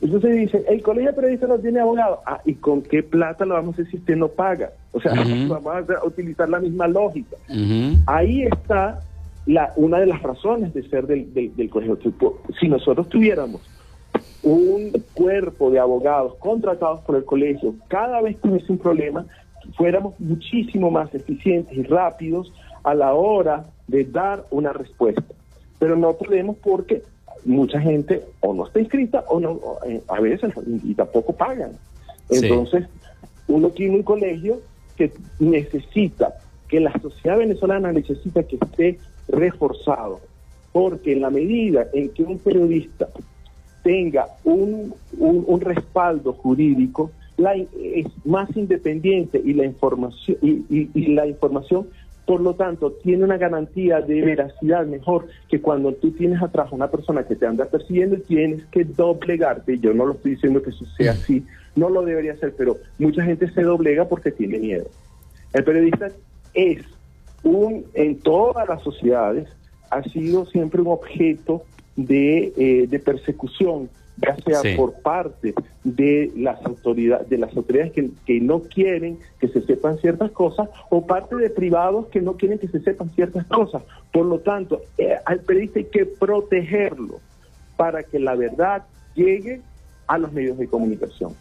Entonces 0.00 0.36
dice, 0.36 0.64
el 0.68 0.82
Colegio 0.82 1.10
de 1.10 1.16
Periodistas 1.16 1.48
no 1.48 1.58
tiene 1.58 1.80
abogados. 1.80 2.18
Ah, 2.26 2.40
¿y 2.44 2.54
con 2.54 2.82
qué 2.82 3.02
plata 3.02 3.44
lo 3.46 3.54
vamos 3.54 3.70
a 3.70 3.82
hacer 3.82 3.90
si 3.90 3.96
usted 3.96 4.16
no 4.16 4.28
paga? 4.28 4.70
O 4.92 5.00
sea, 5.00 5.12
vamos 5.48 5.66
a 5.90 6.06
utilizar 6.06 6.48
la 6.48 6.60
misma 6.60 6.88
lógica. 6.88 7.36
Ahí 8.06 8.42
está 8.42 9.00
la, 9.46 9.72
una 9.76 10.00
de 10.00 10.06
las 10.06 10.22
razones 10.22 10.74
de 10.74 10.88
ser 10.88 11.06
del, 11.06 11.32
del, 11.32 11.54
del 11.56 11.70
colegio. 11.70 11.98
Si 12.60 12.68
nosotros 12.68 13.08
tuviéramos 13.08 13.60
un 14.42 14.92
cuerpo 15.14 15.70
de 15.70 15.78
abogados 15.78 16.34
contratados 16.36 17.00
por 17.00 17.16
el 17.16 17.24
colegio, 17.24 17.74
cada 17.88 18.20
vez 18.20 18.36
que 18.38 18.48
hubiese 18.48 18.72
un 18.72 18.78
problema, 18.78 19.24
fuéramos 19.76 20.18
muchísimo 20.20 20.90
más 20.90 21.14
eficientes 21.14 21.76
y 21.76 21.82
rápidos 21.82 22.52
a 22.82 22.94
la 22.94 23.14
hora 23.14 23.64
de 23.88 24.04
dar 24.04 24.44
una 24.50 24.72
respuesta. 24.72 25.24
Pero 25.78 25.96
no 25.96 26.12
podemos 26.12 26.56
porque 26.58 27.02
mucha 27.44 27.80
gente 27.80 28.22
o 28.40 28.54
no 28.54 28.66
está 28.66 28.80
inscrita 28.80 29.24
o 29.28 29.40
no, 29.40 29.60
eh, 29.86 30.02
a 30.08 30.20
veces 30.20 30.52
y 30.82 30.94
tampoco 30.94 31.32
pagan. 31.32 31.72
Entonces, 32.30 32.86
uno 33.48 33.70
tiene 33.70 33.96
un 33.96 34.02
colegio 34.02 34.60
que 34.96 35.12
necesita, 35.38 36.34
que 36.68 36.80
la 36.80 36.92
sociedad 37.00 37.38
venezolana 37.38 37.92
necesita 37.92 38.42
que 38.42 38.56
esté 38.56 38.98
reforzado, 39.28 40.20
porque 40.72 41.12
en 41.12 41.20
la 41.20 41.30
medida 41.30 41.86
en 41.92 42.10
que 42.10 42.22
un 42.22 42.38
periodista 42.38 43.08
tenga 43.82 44.28
un, 44.44 44.94
un, 45.18 45.60
respaldo 45.60 46.32
jurídico, 46.32 47.10
la, 47.36 47.54
es 47.54 48.06
más 48.24 48.48
independiente 48.56 49.40
y 49.44 49.52
la 49.52 49.66
información 49.66 50.38
y, 50.40 50.88
y, 50.94 51.06
la 51.08 51.26
información 51.26 51.88
por 52.26 52.40
lo 52.40 52.54
tanto, 52.54 52.92
tiene 52.92 53.24
una 53.24 53.36
garantía 53.36 54.00
de 54.00 54.22
veracidad 54.22 54.86
mejor 54.86 55.26
que 55.48 55.60
cuando 55.60 55.92
tú 55.92 56.10
tienes 56.12 56.42
atrás 56.42 56.72
una 56.72 56.90
persona 56.90 57.24
que 57.24 57.36
te 57.36 57.46
anda 57.46 57.66
persiguiendo 57.66 58.16
y 58.16 58.20
tienes 58.20 58.64
que 58.66 58.84
doblegarte. 58.84 59.78
Yo 59.78 59.92
no 59.92 60.06
lo 60.06 60.14
estoy 60.14 60.32
diciendo 60.32 60.62
que 60.62 60.70
eso 60.70 60.86
sea 60.96 61.12
así, 61.12 61.44
no 61.76 61.90
lo 61.90 62.02
debería 62.02 62.32
hacer, 62.32 62.54
pero 62.56 62.78
mucha 62.98 63.22
gente 63.22 63.50
se 63.50 63.62
doblega 63.62 64.08
porque 64.08 64.30
tiene 64.30 64.58
miedo. 64.58 64.86
El 65.52 65.64
periodista 65.64 66.08
es 66.54 66.82
un, 67.42 67.84
en 67.92 68.18
todas 68.20 68.66
las 68.68 68.82
sociedades, 68.82 69.48
ha 69.90 70.02
sido 70.04 70.46
siempre 70.46 70.80
un 70.80 70.88
objeto 70.88 71.62
de, 71.96 72.52
eh, 72.56 72.86
de 72.88 72.98
persecución, 72.98 73.90
ya 74.16 74.36
sea 74.36 74.76
por 74.76 74.94
parte 75.00 75.54
de 75.82 76.30
las 76.36 76.64
autoridades, 76.64 77.28
de 77.28 77.38
las 77.38 77.56
autoridades 77.56 77.92
que, 77.92 78.10
que, 78.24 78.40
no 78.40 78.60
quieren 78.62 79.18
que 79.40 79.48
se 79.48 79.60
sepan 79.62 79.98
ciertas 79.98 80.30
cosas, 80.30 80.68
o 80.90 81.06
parte 81.06 81.36
de 81.36 81.50
privados 81.50 82.06
que 82.08 82.20
no 82.20 82.36
quieren 82.36 82.58
que 82.58 82.68
se 82.68 82.80
sepan 82.80 83.10
ciertas 83.14 83.46
cosas. 83.46 83.82
Por 84.12 84.26
lo 84.26 84.38
tanto, 84.38 84.82
eh, 84.98 85.16
al 85.24 85.40
periodista 85.40 85.80
hay 85.80 85.86
que 85.86 86.06
protegerlo 86.06 87.20
para 87.76 88.02
que 88.04 88.18
la 88.18 88.34
verdad 88.36 88.84
llegue 89.14 89.60
a 90.06 90.18
los 90.18 90.32
medios 90.32 90.58
de 90.58 90.68
comunicación, 90.68 91.32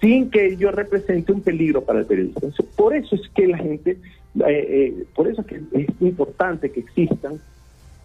sin 0.00 0.30
que 0.30 0.46
ello 0.46 0.72
represente 0.72 1.32
un 1.32 1.42
peligro 1.42 1.82
para 1.82 2.00
el 2.00 2.06
periodista. 2.06 2.40
por 2.76 2.94
eso 2.94 3.14
es 3.14 3.28
que 3.34 3.46
la 3.46 3.58
gente, 3.58 3.98
eh, 4.46 5.04
por 5.14 5.28
eso 5.28 5.42
es 5.42 5.46
que 5.46 5.60
es 5.72 5.86
importante 6.00 6.70
que 6.70 6.80
existan 6.80 7.40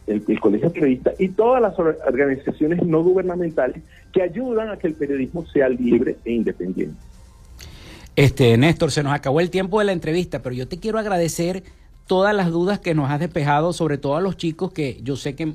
el, 0.09 0.39
Colegio 0.39 0.71
Periodista 0.71 1.11
y 1.17 1.29
todas 1.29 1.61
las 1.61 1.77
organizaciones 1.77 2.83
no 2.83 3.03
gubernamentales 3.03 3.83
que 4.11 4.21
ayudan 4.21 4.69
a 4.69 4.77
que 4.77 4.87
el 4.87 4.93
periodismo 4.93 5.45
sea 5.45 5.69
libre 5.69 6.17
e 6.25 6.33
independiente. 6.33 6.97
Este, 8.15 8.57
Néstor, 8.57 8.91
se 8.91 9.03
nos 9.03 9.13
acabó 9.13 9.39
el 9.39 9.49
tiempo 9.49 9.79
de 9.79 9.85
la 9.85 9.91
entrevista, 9.93 10.41
pero 10.41 10.53
yo 10.55 10.67
te 10.67 10.77
quiero 10.77 10.99
agradecer 10.99 11.63
todas 12.07 12.35
las 12.35 12.49
dudas 12.49 12.79
que 12.79 12.95
nos 12.95 13.09
has 13.09 13.19
despejado, 13.19 13.71
sobre 13.71 13.97
todo 13.97 14.17
a 14.17 14.21
los 14.21 14.35
chicos 14.35 14.73
que 14.73 14.99
yo 15.03 15.15
sé 15.15 15.35
que 15.35 15.53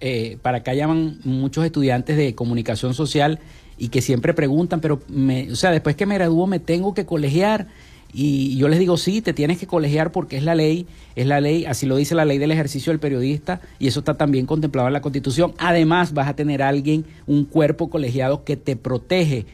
eh, 0.00 0.36
para 0.42 0.58
acá 0.58 0.74
llaman 0.74 1.20
muchos 1.24 1.64
estudiantes 1.64 2.16
de 2.16 2.34
comunicación 2.34 2.92
social 2.92 3.38
y 3.78 3.88
que 3.88 4.02
siempre 4.02 4.34
preguntan, 4.34 4.80
pero 4.80 5.00
me, 5.08 5.52
o 5.52 5.56
sea, 5.56 5.70
después 5.70 5.96
que 5.96 6.06
me 6.06 6.16
gradúo 6.16 6.46
me 6.46 6.58
tengo 6.58 6.92
que 6.92 7.06
colegiar 7.06 7.68
y 8.12 8.56
yo 8.56 8.68
les 8.68 8.78
digo, 8.78 8.98
sí, 8.98 9.22
te 9.22 9.32
tienes 9.32 9.58
que 9.58 9.66
colegiar 9.66 10.12
porque 10.12 10.36
es 10.36 10.42
la 10.42 10.54
ley, 10.54 10.86
es 11.16 11.26
la 11.26 11.40
ley, 11.40 11.64
así 11.64 11.86
lo 11.86 11.96
dice 11.96 12.14
la 12.14 12.26
ley 12.26 12.36
del 12.36 12.50
ejercicio 12.50 12.92
del 12.92 13.00
periodista 13.00 13.60
y 13.78 13.86
eso 13.86 14.00
está 14.00 14.14
también 14.14 14.44
contemplado 14.44 14.88
en 14.88 14.92
la 14.92 15.00
Constitución. 15.00 15.54
Además, 15.58 16.12
vas 16.12 16.28
a 16.28 16.36
tener 16.36 16.62
alguien, 16.62 17.06
un 17.26 17.44
cuerpo 17.44 17.88
colegiado 17.88 18.44
que 18.44 18.56
te 18.56 18.76
protege 18.76 19.46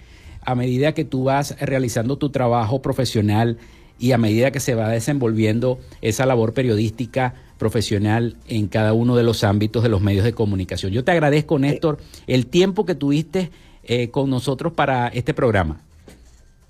a 0.43 0.55
medida 0.57 0.93
que 0.93 1.05
tú 1.05 1.25
vas 1.25 1.57
realizando 1.61 2.19
tu 2.19 2.31
trabajo 2.31 2.83
profesional 2.83 3.59
y 3.99 4.13
a 4.13 4.19
medida 4.19 4.51
que 4.51 4.61
se 4.61 4.75
va 4.75 4.89
desenvolviendo 4.89 5.79
esa 6.03 6.27
labor 6.27 6.53
periodística 6.53 7.35
profesional 7.59 8.37
en 8.47 8.69
cada 8.69 8.93
uno 8.93 9.17
de 9.17 9.25
los 9.25 9.45
ámbitos 9.45 9.83
de 9.83 9.89
los 9.89 10.01
medios 10.01 10.25
de 10.25 10.33
comunicación. 10.33 10.93
Yo 10.93 11.05
te 11.05 11.11
agradezco, 11.13 11.59
Néstor, 11.59 11.99
el 12.27 12.47
tiempo 12.47 12.87
que 12.87 12.95
tuviste 12.95 13.51
eh, 13.85 14.11
con 14.11 14.31
nosotros 14.31 14.73
para 14.73 15.09
este 15.09 15.35
programa. 15.35 15.81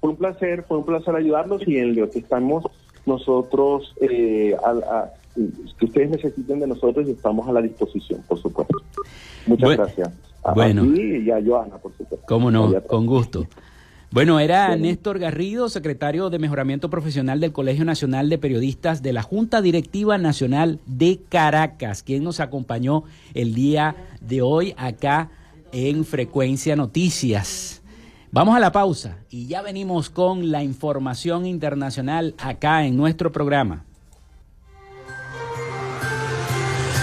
Fue 0.01 0.11
un 0.11 0.17
placer, 0.17 0.65
fue 0.67 0.79
un 0.79 0.85
placer 0.85 1.15
ayudarlos 1.15 1.67
y 1.67 1.79
en 1.79 1.97
lo 1.97 2.09
que 2.11 2.21
estamos 2.21 2.65
nosotros, 3.07 3.95
eh, 4.01 4.55
que 5.79 5.85
ustedes 5.85 6.11
necesiten 6.11 6.61
de 6.61 6.67
nosotros 6.67 7.09
y 7.09 7.13
estamos 7.13 7.49
a 7.49 7.53
la 7.53 7.63
disposición, 7.63 8.23
por 8.29 8.39
supuesto. 8.39 8.77
Muchas 9.47 9.77
gracias. 9.77 10.11
bueno. 10.55 10.85
y 10.85 11.31
a 11.31 11.43
Joana, 11.45 11.79
por 11.79 11.93
supuesto. 11.97 12.27
Cómo 12.27 12.51
no, 12.51 12.81
con 12.83 13.07
gusto. 13.07 13.47
Bueno, 14.11 14.41
era 14.41 14.75
Néstor 14.75 15.19
Garrido, 15.19 15.69
secretario 15.69 16.31
de 16.31 16.39
Mejoramiento 16.39 16.89
Profesional 16.89 17.41
del 17.41 17.53
Colegio 17.53 17.85
Nacional 17.85 18.31
de 18.31 18.39
Periodistas 18.39 19.03
de 19.03 19.13
la 19.13 19.23
Junta 19.23 19.61
Directiva 19.61 20.17
Nacional 20.17 20.81
de 20.87 21.21
Caracas, 21.29 22.03
quien 22.03 22.25
nos 22.25 22.41
acompañó 22.41 23.05
el 23.35 23.55
día 23.55 23.97
de 24.23 24.41
hoy 24.41 24.75
acá 24.79 25.31
en 25.73 26.07
Frecuencia 26.07 26.75
Noticias. 26.75 27.83
Vamos 28.31 28.57
a 28.57 28.61
la 28.61 28.73
pausa 28.73 29.19
y 29.31 29.47
ya 29.47 29.63
venimos 29.63 30.11
con 30.11 30.51
la 30.51 30.63
información 30.63 31.47
internacional 31.47 32.35
acá 32.39 32.85
en 32.85 32.97
nuestro 32.97 33.33
programa. 33.33 33.85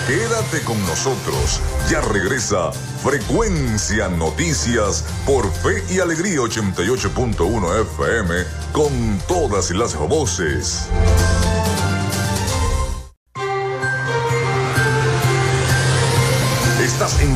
Quédate 0.07 0.63
con 0.65 0.79
nosotros, 0.81 1.59
ya 1.89 1.99
regresa 2.01 2.71
Frecuencia 2.71 4.07
Noticias 4.07 5.03
por 5.25 5.51
Fe 5.51 5.83
y 5.91 5.99
Alegría 5.99 6.41
88.1 6.41 7.81
FM 7.81 8.35
con 8.71 8.91
todas 9.27 9.71
las 9.71 9.97
voces. 9.97 10.87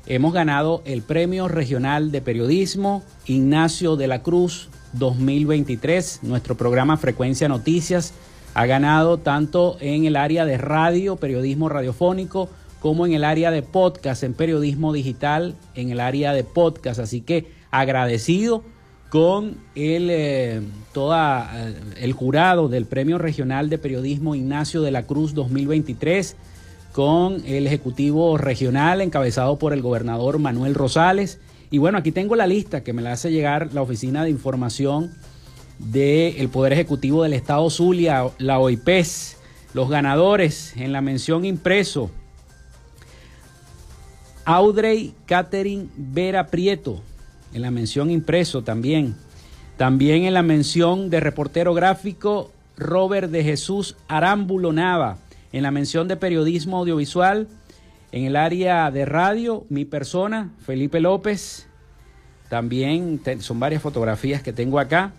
hemos 0.08 0.34
ganado 0.34 0.82
el 0.86 1.04
Premio 1.04 1.48
Regional 1.48 2.12
de 2.12 2.22
Periodismo 2.22 3.04
Ignacio 3.28 3.96
de 3.96 4.08
la 4.08 4.24
Cruz 4.24 4.70
2023. 4.94 6.22
Nuestro 6.24 6.58
programa 6.58 6.98
Frecuencia 6.98 7.48
Noticias 7.48 8.16
ha 8.56 8.66
ganado 8.66 9.20
tanto 9.20 9.78
en 9.82 10.06
el 10.06 10.16
área 10.16 10.46
de 10.46 10.58
radio, 10.58 11.18
periodismo 11.18 11.70
radiofónico, 11.70 12.50
como 12.84 13.06
en 13.06 13.14
el 13.14 13.24
área 13.24 13.50
de 13.50 13.62
podcast, 13.62 14.24
en 14.24 14.34
periodismo 14.34 14.92
digital, 14.92 15.56
en 15.74 15.90
el 15.90 16.02
área 16.02 16.34
de 16.34 16.44
podcast. 16.44 17.00
Así 17.00 17.22
que 17.22 17.48
agradecido 17.72 18.66
con 19.10 19.56
el, 19.74 20.10
eh, 20.12 20.62
toda, 20.92 21.50
eh, 21.54 21.76
el 22.02 22.12
jurado 22.12 22.68
del 22.68 22.86
Premio 22.86 23.18
Regional 23.18 23.70
de 23.70 23.78
Periodismo 23.78 24.36
Ignacio 24.36 24.82
de 24.82 24.92
la 24.92 25.04
Cruz 25.04 25.34
2023, 25.34 26.36
con 26.92 27.46
el 27.46 27.68
Ejecutivo 27.68 28.38
Regional 28.38 29.00
encabezado 29.00 29.58
por 29.58 29.72
el 29.72 29.82
gobernador 29.82 30.38
Manuel 30.40 30.76
Rosales. 30.76 31.40
Y 31.72 31.78
bueno, 31.78 31.98
aquí 31.98 32.12
tengo 32.12 32.36
la 32.36 32.48
lista 32.48 32.84
que 32.84 32.92
me 32.92 33.02
la 33.02 33.14
hace 33.14 33.32
llegar 33.32 33.70
la 33.74 33.82
Oficina 33.82 34.26
de 34.26 34.30
Información 34.30 35.14
del 35.80 36.50
Poder 36.50 36.74
Ejecutivo 36.74 37.24
del 37.24 37.32
Estado 37.32 37.70
Zulia, 37.70 38.26
la 38.40 38.60
OIPES. 38.60 39.38
Los 39.74 39.90
ganadores 39.90 40.76
en 40.76 40.92
la 40.92 41.00
mención 41.00 41.46
impreso 41.46 42.12
Audrey 44.46 45.14
Catherine 45.26 45.88
Vera 45.96 46.48
Prieto, 46.48 47.02
en 47.54 47.62
la 47.62 47.72
mención 47.72 48.12
impreso 48.12 48.64
también. 48.64 49.16
También 49.78 50.26
en 50.26 50.34
la 50.34 50.44
mención 50.44 51.10
de 51.10 51.20
reportero 51.20 51.74
gráfico 51.74 52.52
Robert 52.78 53.32
de 53.32 53.44
Jesús 53.44 53.96
Arámbulo 54.08 54.74
Nava. 54.74 55.18
En 55.52 55.64
la 55.64 55.72
mención 55.72 56.08
de 56.08 56.18
periodismo 56.18 56.78
audiovisual, 56.78 57.48
en 58.12 58.26
el 58.26 58.36
área 58.36 58.92
de 58.92 59.06
radio, 59.06 59.66
mi 59.70 59.86
persona, 59.86 60.52
Felipe 60.66 61.00
López. 61.00 61.68
También 62.50 63.22
son 63.40 63.60
varias 63.60 63.82
fotografías 63.82 64.44
que 64.44 64.54
tengo 64.54 64.80
acá. 64.80 65.14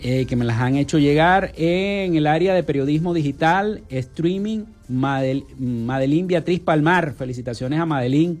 Eh, 0.00 0.26
que 0.26 0.36
me 0.36 0.44
las 0.44 0.58
han 0.58 0.76
hecho 0.76 0.98
llegar 0.98 1.52
en 1.56 2.14
el 2.14 2.28
área 2.28 2.54
de 2.54 2.62
periodismo 2.62 3.14
digital, 3.14 3.82
streaming, 3.88 4.66
Madeline 4.88 6.28
Beatriz 6.28 6.60
Palmar, 6.60 7.14
felicitaciones 7.14 7.80
a 7.80 7.86
Madeline. 7.86 8.40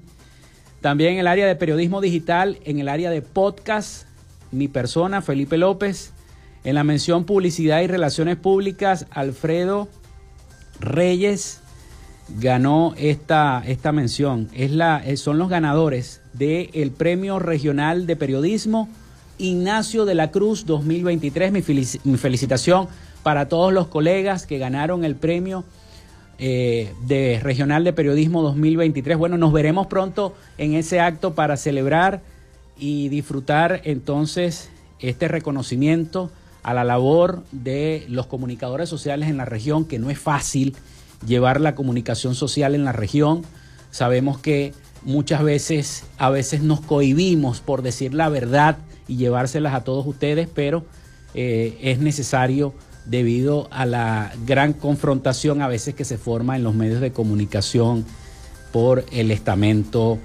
También 0.80 1.14
en 1.14 1.18
el 1.18 1.26
área 1.26 1.48
de 1.48 1.56
periodismo 1.56 2.00
digital, 2.00 2.58
en 2.64 2.78
el 2.78 2.88
área 2.88 3.10
de 3.10 3.22
podcast, 3.22 4.06
mi 4.52 4.68
persona, 4.68 5.20
Felipe 5.20 5.58
López. 5.58 6.12
En 6.62 6.76
la 6.76 6.84
mención 6.84 7.24
publicidad 7.24 7.80
y 7.80 7.88
relaciones 7.88 8.36
públicas, 8.36 9.06
Alfredo 9.10 9.88
Reyes 10.78 11.60
ganó 12.38 12.94
esta, 12.96 13.64
esta 13.66 13.90
mención. 13.90 14.48
Es 14.54 14.70
la, 14.70 15.02
son 15.16 15.38
los 15.38 15.48
ganadores 15.48 16.20
del 16.34 16.92
Premio 16.92 17.40
Regional 17.40 18.06
de 18.06 18.14
Periodismo 18.14 18.88
Ignacio 19.38 20.04
de 20.04 20.14
la 20.14 20.30
Cruz 20.30 20.66
2023. 20.66 21.52
Mi, 21.52 21.62
felicitación 22.16 22.88
para 23.22 23.48
todos 23.48 23.72
los 23.72 23.86
colegas 23.86 24.46
que 24.46 24.58
ganaron 24.58 25.04
el 25.04 25.16
premio 25.16 25.64
eh, 26.38 26.92
de 27.06 27.40
Regional 27.42 27.84
de 27.84 27.92
Periodismo 27.92 28.42
2023. 28.42 29.16
Bueno, 29.16 29.38
nos 29.38 29.52
veremos 29.52 29.86
pronto 29.86 30.34
en 30.58 30.74
ese 30.74 31.00
acto 31.00 31.34
para 31.34 31.56
celebrar 31.56 32.20
y 32.78 33.08
disfrutar 33.08 33.80
entonces 33.84 34.70
este 35.00 35.28
reconocimiento 35.28 36.30
a 36.62 36.74
la 36.74 36.84
labor 36.84 37.44
de 37.52 38.04
los 38.08 38.26
comunicadores 38.26 38.88
sociales 38.88 39.28
en 39.28 39.36
la 39.36 39.44
región, 39.44 39.84
que 39.84 39.98
no 39.98 40.10
es 40.10 40.18
fácil 40.18 40.76
llevar 41.26 41.60
la 41.60 41.74
comunicación 41.74 42.34
social 42.34 42.74
en 42.74 42.84
la 42.84 42.92
región. 42.92 43.42
Sabemos 43.90 44.38
que 44.38 44.74
muchas 45.02 45.42
veces, 45.42 46.04
a 46.18 46.30
veces 46.30 46.62
nos 46.62 46.80
cohibimos 46.80 47.60
por 47.60 47.82
decir 47.82 48.14
la 48.14 48.28
verdad 48.28 48.78
y 49.08 49.16
llevárselas 49.16 49.74
a 49.74 49.82
todos 49.82 50.06
ustedes, 50.06 50.48
pero 50.54 50.84
eh, 51.34 51.78
es 51.82 51.98
necesario 51.98 52.74
debido 53.06 53.68
a 53.70 53.86
la 53.86 54.32
gran 54.46 54.74
confrontación 54.74 55.62
a 55.62 55.68
veces 55.68 55.94
que 55.94 56.04
se 56.04 56.18
forma 56.18 56.56
en 56.56 56.62
los 56.62 56.74
medios 56.74 57.00
de 57.00 57.10
comunicación 57.10 58.04
por 58.70 59.04
el 59.10 59.30
estamento 59.30 60.18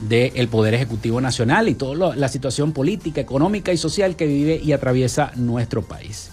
del 0.00 0.46
Poder 0.48 0.74
Ejecutivo 0.74 1.20
Nacional 1.20 1.68
y 1.68 1.74
toda 1.74 2.14
la 2.14 2.28
situación 2.28 2.72
política, 2.72 3.20
económica 3.20 3.72
y 3.72 3.76
social 3.76 4.14
que 4.14 4.26
vive 4.26 4.60
y 4.62 4.72
atraviesa 4.72 5.32
nuestro 5.34 5.82
país. 5.82 6.30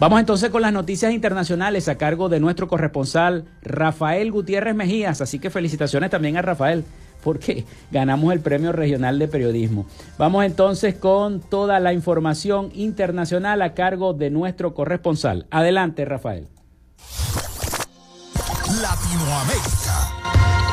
Vamos 0.00 0.18
entonces 0.18 0.50
con 0.50 0.62
las 0.62 0.72
noticias 0.72 1.12
internacionales 1.12 1.88
a 1.88 1.96
cargo 1.96 2.28
de 2.28 2.40
nuestro 2.40 2.66
corresponsal 2.66 3.44
Rafael 3.62 4.32
Gutiérrez 4.32 4.74
Mejías, 4.74 5.20
así 5.20 5.38
que 5.38 5.50
felicitaciones 5.50 6.10
también 6.10 6.36
a 6.36 6.42
Rafael 6.42 6.84
porque 7.22 7.64
ganamos 7.90 8.32
el 8.32 8.40
Premio 8.40 8.72
Regional 8.72 9.18
de 9.18 9.28
Periodismo. 9.28 9.86
Vamos 10.18 10.44
entonces 10.44 10.94
con 10.94 11.40
toda 11.40 11.80
la 11.80 11.92
información 11.92 12.70
internacional 12.74 13.62
a 13.62 13.74
cargo 13.74 14.12
de 14.12 14.30
nuestro 14.30 14.74
corresponsal. 14.74 15.46
Adelante, 15.50 16.04
Rafael. 16.04 16.48
Latinoamérica. 18.80 20.71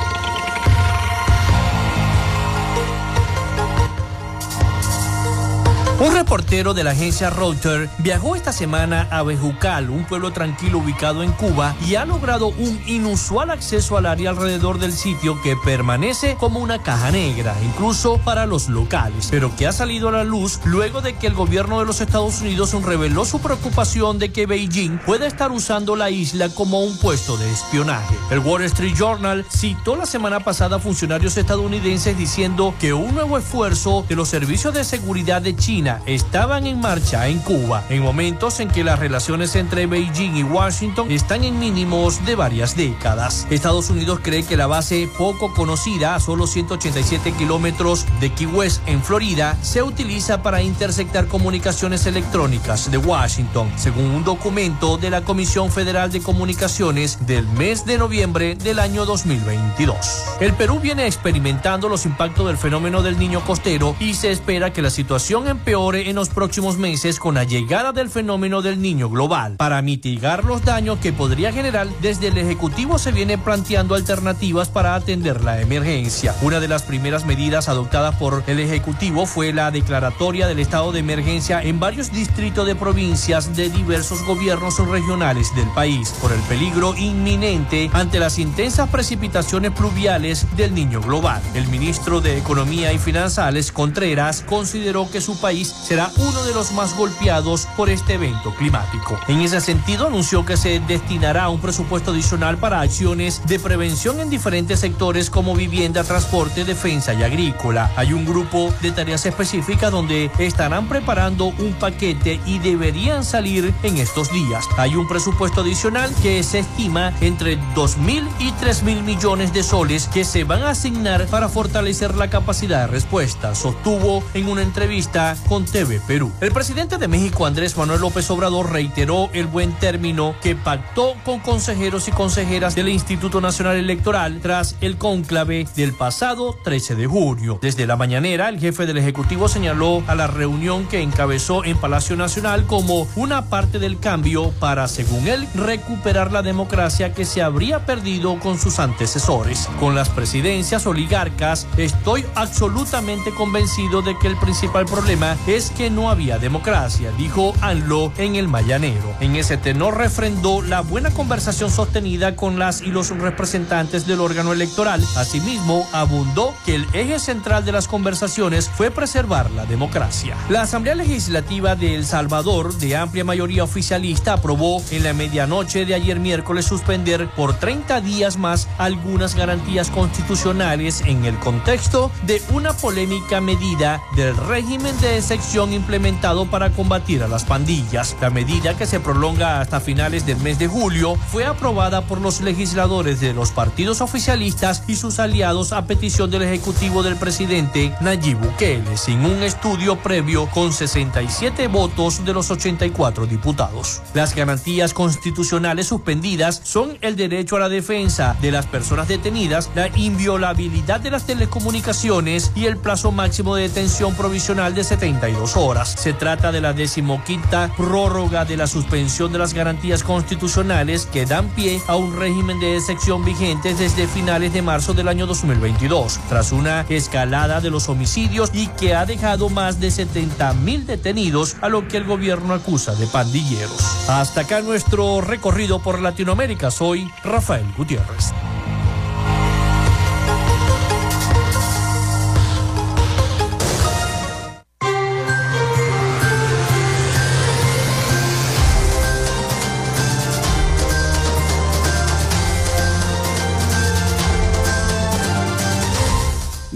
Un 6.01 6.13
reportero 6.13 6.73
de 6.73 6.85
la 6.85 6.91
agencia 6.91 7.29
Reuters 7.29 7.91
viajó 7.97 8.37
esta 8.37 8.53
semana 8.53 9.05
a 9.11 9.21
Bejucal, 9.21 9.89
un 9.89 10.05
pueblo 10.05 10.31
tranquilo 10.31 10.77
ubicado 10.77 11.23
en 11.23 11.33
Cuba, 11.33 11.75
y 11.85 11.95
ha 11.95 12.05
logrado 12.05 12.47
un 12.47 12.81
inusual 12.87 13.49
acceso 13.49 13.97
al 13.97 14.05
área 14.05 14.29
alrededor 14.29 14.79
del 14.79 14.93
sitio 14.93 15.41
que 15.41 15.57
permanece 15.57 16.37
como 16.39 16.61
una 16.61 16.81
caja 16.81 17.11
negra, 17.11 17.53
incluso 17.65 18.17
para 18.19 18.45
los 18.45 18.69
locales, 18.69 19.27
pero 19.29 19.53
que 19.57 19.67
ha 19.67 19.73
salido 19.73 20.07
a 20.07 20.13
la 20.13 20.23
luz 20.23 20.61
luego 20.63 21.01
de 21.01 21.17
que 21.17 21.27
el 21.27 21.33
gobierno 21.33 21.79
de 21.79 21.85
los 21.85 21.99
Estados 21.99 22.39
Unidos 22.39 22.71
reveló 22.81 23.25
su 23.25 23.41
preocupación 23.41 24.19
de 24.19 24.31
que 24.31 24.45
Beijing 24.45 24.99
pueda 24.99 25.27
estar 25.27 25.51
usando 25.51 25.97
la 25.97 26.09
isla 26.09 26.47
como 26.47 26.79
un 26.79 26.97
puesto 26.97 27.35
de 27.35 27.51
espionaje. 27.51 28.15
El 28.31 28.39
Wall 28.39 28.63
Street 28.63 28.95
Journal 28.95 29.45
citó 29.49 29.97
la 29.97 30.05
semana 30.05 30.39
pasada 30.39 30.77
a 30.77 30.79
funcionarios 30.79 31.35
estadounidenses 31.35 32.17
diciendo 32.17 32.73
que 32.79 32.93
un 32.93 33.13
nuevo 33.13 33.37
esfuerzo 33.37 34.05
de 34.07 34.15
los 34.15 34.29
servicios 34.29 34.73
de 34.73 34.85
seguridad 34.85 35.41
de 35.41 35.57
China 35.57 35.88
Estaban 36.05 36.67
en 36.67 36.79
marcha 36.79 37.27
en 37.27 37.39
Cuba, 37.39 37.83
en 37.89 38.03
momentos 38.03 38.59
en 38.59 38.69
que 38.69 38.83
las 38.83 38.99
relaciones 38.99 39.55
entre 39.55 39.87
Beijing 39.87 40.35
y 40.35 40.43
Washington 40.43 41.11
están 41.11 41.43
en 41.43 41.57
mínimos 41.59 42.23
de 42.25 42.35
varias 42.35 42.75
décadas. 42.75 43.47
Estados 43.49 43.89
Unidos 43.89 44.19
cree 44.21 44.43
que 44.43 44.57
la 44.57 44.67
base 44.67 45.09
poco 45.17 45.53
conocida, 45.53 46.15
a 46.15 46.19
solo 46.19 46.45
187 46.45 47.31
kilómetros 47.33 48.05
de 48.19 48.31
Key 48.31 48.45
West 48.45 48.81
en 48.87 49.01
Florida, 49.01 49.57
se 49.61 49.81
utiliza 49.81 50.43
para 50.43 50.61
intersectar 50.61 51.27
comunicaciones 51.27 52.05
electrónicas 52.05 52.91
de 52.91 52.97
Washington, 52.97 53.71
según 53.75 54.05
un 54.05 54.23
documento 54.23 54.97
de 54.97 55.09
la 55.09 55.21
Comisión 55.21 55.71
Federal 55.71 56.11
de 56.11 56.21
Comunicaciones 56.21 57.25
del 57.25 57.47
mes 57.47 57.85
de 57.85 57.97
noviembre 57.97 58.55
del 58.55 58.79
año 58.79 59.05
2022. 59.05 59.95
El 60.39 60.53
Perú 60.53 60.79
viene 60.79 61.07
experimentando 61.07 61.89
los 61.89 62.05
impactos 62.05 62.45
del 62.47 62.57
fenómeno 62.57 63.01
del 63.01 63.17
niño 63.17 63.41
costero 63.41 63.95
y 63.99 64.13
se 64.13 64.31
espera 64.31 64.71
que 64.71 64.81
la 64.81 64.89
situación 64.89 65.47
empeore 65.47 65.78
en 65.79 66.15
los 66.15 66.27
próximos 66.27 66.77
meses 66.77 67.19
con 67.19 67.35
la 67.35 67.45
llegada 67.45 67.93
del 67.93 68.09
fenómeno 68.09 68.61
del 68.61 68.81
niño 68.81 69.09
global. 69.09 69.55
Para 69.55 69.81
mitigar 69.81 70.43
los 70.43 70.65
daños 70.65 70.99
que 70.99 71.13
podría 71.13 71.53
generar, 71.53 71.87
desde 72.01 72.27
el 72.27 72.37
Ejecutivo 72.37 72.99
se 72.99 73.13
viene 73.13 73.37
planteando 73.37 73.95
alternativas 73.95 74.67
para 74.67 74.93
atender 74.93 75.41
la 75.41 75.61
emergencia. 75.61 76.35
Una 76.41 76.59
de 76.59 76.67
las 76.67 76.83
primeras 76.83 77.25
medidas 77.25 77.69
adoptadas 77.69 78.15
por 78.15 78.43
el 78.47 78.59
Ejecutivo 78.59 79.25
fue 79.25 79.53
la 79.53 79.71
declaratoria 79.71 80.47
del 80.47 80.59
estado 80.59 80.91
de 80.91 80.99
emergencia 80.99 81.63
en 81.63 81.79
varios 81.79 82.11
distritos 82.11 82.67
de 82.67 82.75
provincias 82.75 83.55
de 83.55 83.69
diversos 83.69 84.25
gobiernos 84.25 84.77
regionales 84.85 85.55
del 85.55 85.69
país 85.69 86.13
por 86.21 86.33
el 86.33 86.41
peligro 86.41 86.93
inminente 86.97 87.89
ante 87.93 88.19
las 88.19 88.37
intensas 88.37 88.89
precipitaciones 88.89 89.71
pluviales 89.71 90.45
del 90.57 90.75
niño 90.75 90.99
global. 90.99 91.41
El 91.53 91.69
ministro 91.69 92.19
de 92.19 92.37
Economía 92.37 92.91
y 92.91 92.99
Finanzas, 92.99 93.45
Alex 93.45 93.71
Contreras, 93.71 94.43
consideró 94.45 95.09
que 95.09 95.21
su 95.21 95.39
país 95.39 95.68
será 95.69 96.11
uno 96.17 96.43
de 96.43 96.53
los 96.53 96.71
más 96.71 96.95
golpeados 96.95 97.67
por 97.77 97.89
este 97.89 98.13
evento 98.13 98.53
climático. 98.55 99.19
En 99.27 99.41
ese 99.41 99.61
sentido, 99.61 100.07
anunció 100.07 100.45
que 100.45 100.57
se 100.57 100.79
destinará 100.81 101.49
un 101.49 101.59
presupuesto 101.59 102.11
adicional 102.11 102.57
para 102.57 102.81
acciones 102.81 103.41
de 103.45 103.59
prevención 103.59 104.19
en 104.19 104.29
diferentes 104.29 104.79
sectores 104.79 105.29
como 105.29 105.55
vivienda, 105.55 106.03
transporte, 106.03 106.65
defensa 106.65 107.13
y 107.13 107.23
agrícola. 107.23 107.91
Hay 107.95 108.13
un 108.13 108.25
grupo 108.25 108.73
de 108.81 108.91
tareas 108.91 109.25
específicas 109.25 109.91
donde 109.91 110.31
estarán 110.39 110.87
preparando 110.87 111.45
un 111.45 111.73
paquete 111.73 112.39
y 112.45 112.59
deberían 112.59 113.23
salir 113.23 113.73
en 113.83 113.97
estos 113.97 114.31
días. 114.31 114.65
Hay 114.77 114.95
un 114.95 115.07
presupuesto 115.07 115.61
adicional 115.61 116.13
que 116.21 116.43
se 116.43 116.59
estima 116.59 117.13
entre 117.21 117.57
2 117.75 117.97
mil 117.97 118.27
y 118.39 118.51
3 118.53 118.83
mil 118.83 119.03
millones 119.03 119.53
de 119.53 119.63
soles 119.63 120.07
que 120.07 120.23
se 120.23 120.43
van 120.43 120.63
a 120.63 120.71
asignar 120.71 121.27
para 121.27 121.49
fortalecer 121.49 122.15
la 122.15 122.29
capacidad 122.29 122.81
de 122.81 122.87
respuesta, 122.87 123.55
sostuvo 123.55 124.23
en 124.33 124.47
una 124.47 124.61
entrevista 124.61 125.35
con 125.47 125.58
TV 125.65 126.01
Perú. 126.07 126.31
El 126.41 126.51
presidente 126.51 126.97
de 126.97 127.07
México, 127.07 127.45
Andrés 127.45 127.77
Manuel 127.77 128.01
López 128.01 128.29
Obrador, 128.31 128.71
reiteró 128.71 129.29
el 129.33 129.47
buen 129.47 129.71
término 129.73 130.35
que 130.41 130.55
pactó 130.55 131.15
con 131.25 131.39
consejeros 131.39 132.07
y 132.07 132.11
consejeras 132.11 132.75
del 132.75 132.89
Instituto 132.89 133.41
Nacional 133.41 133.77
Electoral 133.77 134.39
tras 134.41 134.75
el 134.81 134.97
cónclave 134.97 135.67
del 135.75 135.93
pasado 135.93 136.55
13 136.63 136.95
de 136.95 137.07
junio. 137.07 137.59
Desde 137.61 137.87
la 137.87 137.95
mañanera, 137.95 138.49
el 138.49 138.59
jefe 138.59 138.85
del 138.85 138.97
Ejecutivo 138.97 139.47
señaló 139.47 140.03
a 140.07 140.15
la 140.15 140.27
reunión 140.27 140.87
que 140.87 141.01
encabezó 141.01 141.63
en 141.63 141.77
Palacio 141.77 142.15
Nacional 142.15 142.65
como 142.65 143.07
una 143.15 143.49
parte 143.49 143.79
del 143.79 143.99
cambio 143.99 144.51
para, 144.59 144.87
según 144.87 145.27
él, 145.27 145.47
recuperar 145.55 146.31
la 146.31 146.41
democracia 146.41 147.13
que 147.13 147.25
se 147.25 147.41
habría 147.41 147.85
perdido 147.85 148.39
con 148.39 148.59
sus 148.59 148.79
antecesores. 148.79 149.67
Con 149.79 149.95
las 149.95 150.09
presidencias 150.09 150.85
oligarcas, 150.85 151.67
estoy 151.77 152.25
absolutamente 152.35 153.31
convencido 153.31 154.01
de 154.01 154.17
que 154.17 154.27
el 154.27 154.37
principal 154.37 154.85
problema 154.85 155.37
es 155.55 155.71
que 155.71 155.89
no 155.89 156.11
había 156.11 156.37
democracia, 156.37 157.11
dijo 157.17 157.55
ANLO 157.61 158.13
en 158.17 158.35
el 158.35 158.47
Mayanero. 158.47 159.15
En 159.19 159.35
ese 159.35 159.57
tenor 159.57 159.97
refrendó 159.97 160.61
la 160.61 160.81
buena 160.81 161.09
conversación 161.09 161.71
sostenida 161.71 162.35
con 162.35 162.59
las 162.59 162.81
y 162.81 162.87
los 162.87 163.09
representantes 163.09 164.05
del 164.05 164.19
órgano 164.19 164.53
electoral. 164.53 165.03
Asimismo, 165.15 165.87
abundó 165.91 166.53
que 166.65 166.75
el 166.75 166.87
eje 166.93 167.19
central 167.19 167.65
de 167.65 167.71
las 167.71 167.87
conversaciones 167.87 168.69
fue 168.69 168.91
preservar 168.91 169.49
la 169.51 169.65
democracia. 169.65 170.37
La 170.49 170.61
Asamblea 170.61 170.93
Legislativa 170.93 171.75
de 171.75 171.95
El 171.95 172.05
Salvador, 172.05 172.75
de 172.77 172.95
amplia 172.95 173.23
mayoría 173.23 173.63
oficialista, 173.63 174.33
aprobó 174.33 174.83
en 174.91 175.03
la 175.03 175.13
medianoche 175.13 175.85
de 175.85 175.95
ayer 175.95 176.19
miércoles 176.19 176.65
suspender 176.65 177.27
por 177.35 177.55
30 177.55 178.01
días 178.01 178.37
más 178.37 178.67
algunas 178.77 179.33
garantías 179.33 179.89
constitucionales 179.89 181.01
en 181.05 181.25
el 181.25 181.39
contexto 181.39 182.11
de 182.23 182.41
una 182.51 182.73
polémica 182.73 183.41
medida 183.41 183.99
del 184.15 184.37
régimen 184.37 184.99
de 185.01 185.15
excepción 185.33 185.73
implementado 185.73 186.49
para 186.49 186.71
combatir 186.71 187.21
a 187.21 187.27
las 187.27 187.43
pandillas. 187.43 188.17
La 188.19 188.31
medida 188.31 188.75
que 188.75 188.87
se 188.87 188.99
prolonga 188.99 189.61
hasta 189.61 189.79
finales 189.79 190.25
del 190.25 190.37
mes 190.37 190.57
de 190.57 190.67
julio 190.67 191.15
fue 191.15 191.45
aprobada 191.45 192.01
por 192.01 192.19
los 192.19 192.41
legisladores 192.41 193.19
de 193.19 193.33
los 193.33 193.51
partidos 193.51 194.01
oficialistas 194.01 194.83
y 194.87 194.95
sus 194.95 195.19
aliados 195.19 195.71
a 195.71 195.85
petición 195.85 196.31
del 196.31 196.41
Ejecutivo 196.41 197.03
del 197.03 197.15
presidente 197.15 197.93
Nayib 198.01 198.39
Bukele, 198.39 198.97
sin 198.97 199.23
un 199.23 199.43
estudio 199.43 199.97
previo 199.97 200.47
con 200.47 200.73
67 200.73 201.67
votos 201.67 202.25
de 202.25 202.33
los 202.33 202.49
84 202.49 203.27
diputados. 203.27 204.01
Las 204.15 204.33
garantías 204.33 204.95
constitucionales 204.95 205.85
suspendidas 205.85 206.59
son 206.63 206.97
el 207.01 207.15
derecho 207.15 207.57
a 207.57 207.59
la 207.59 207.69
defensa 207.69 208.35
de 208.41 208.51
las 208.51 208.65
personas 208.65 209.07
detenidas, 209.07 209.69
la 209.75 209.89
inviolabilidad 209.95 210.99
de 211.01 211.11
las 211.11 211.27
telecomunicaciones 211.27 212.51
y 212.55 212.65
el 212.65 212.77
plazo 212.77 213.11
máximo 213.11 213.55
de 213.55 213.63
detención 213.63 214.15
provisional 214.15 214.73
de 214.73 214.83
72 215.19 215.57
horas. 215.57 215.95
Se 215.97 216.13
trata 216.13 216.51
de 216.51 216.61
la 216.61 216.73
decimoquinta 216.73 217.71
prórroga 217.75 218.45
de 218.45 218.55
la 218.55 218.67
suspensión 218.67 219.31
de 219.31 219.39
las 219.39 219.53
garantías 219.53 220.03
constitucionales 220.03 221.05
que 221.05 221.25
dan 221.25 221.49
pie 221.49 221.81
a 221.87 221.95
un 221.95 222.17
régimen 222.17 222.59
de 222.59 222.77
excepción 222.77 223.25
vigente 223.25 223.73
desde 223.75 224.07
finales 224.07 224.53
de 224.53 224.61
marzo 224.61 224.93
del 224.93 225.07
año 225.07 225.27
2022, 225.27 226.19
tras 226.29 226.51
una 226.51 226.85
escalada 226.89 227.59
de 227.59 227.69
los 227.69 227.89
homicidios 227.89 228.49
y 228.53 228.67
que 228.67 228.95
ha 228.95 229.05
dejado 229.05 229.49
más 229.49 229.79
de 229.79 229.91
70 229.91 230.53
mil 230.53 230.85
detenidos, 230.85 231.57
a 231.61 231.69
lo 231.69 231.87
que 231.87 231.97
el 231.97 232.05
gobierno 232.05 232.53
acusa 232.53 232.95
de 232.95 233.07
pandilleros. 233.07 234.09
Hasta 234.09 234.41
acá 234.41 234.61
nuestro 234.61 235.21
recorrido 235.21 235.81
por 235.81 236.01
Latinoamérica. 236.01 236.71
Soy 236.71 237.09
Rafael 237.23 237.65
Gutiérrez. 237.77 238.33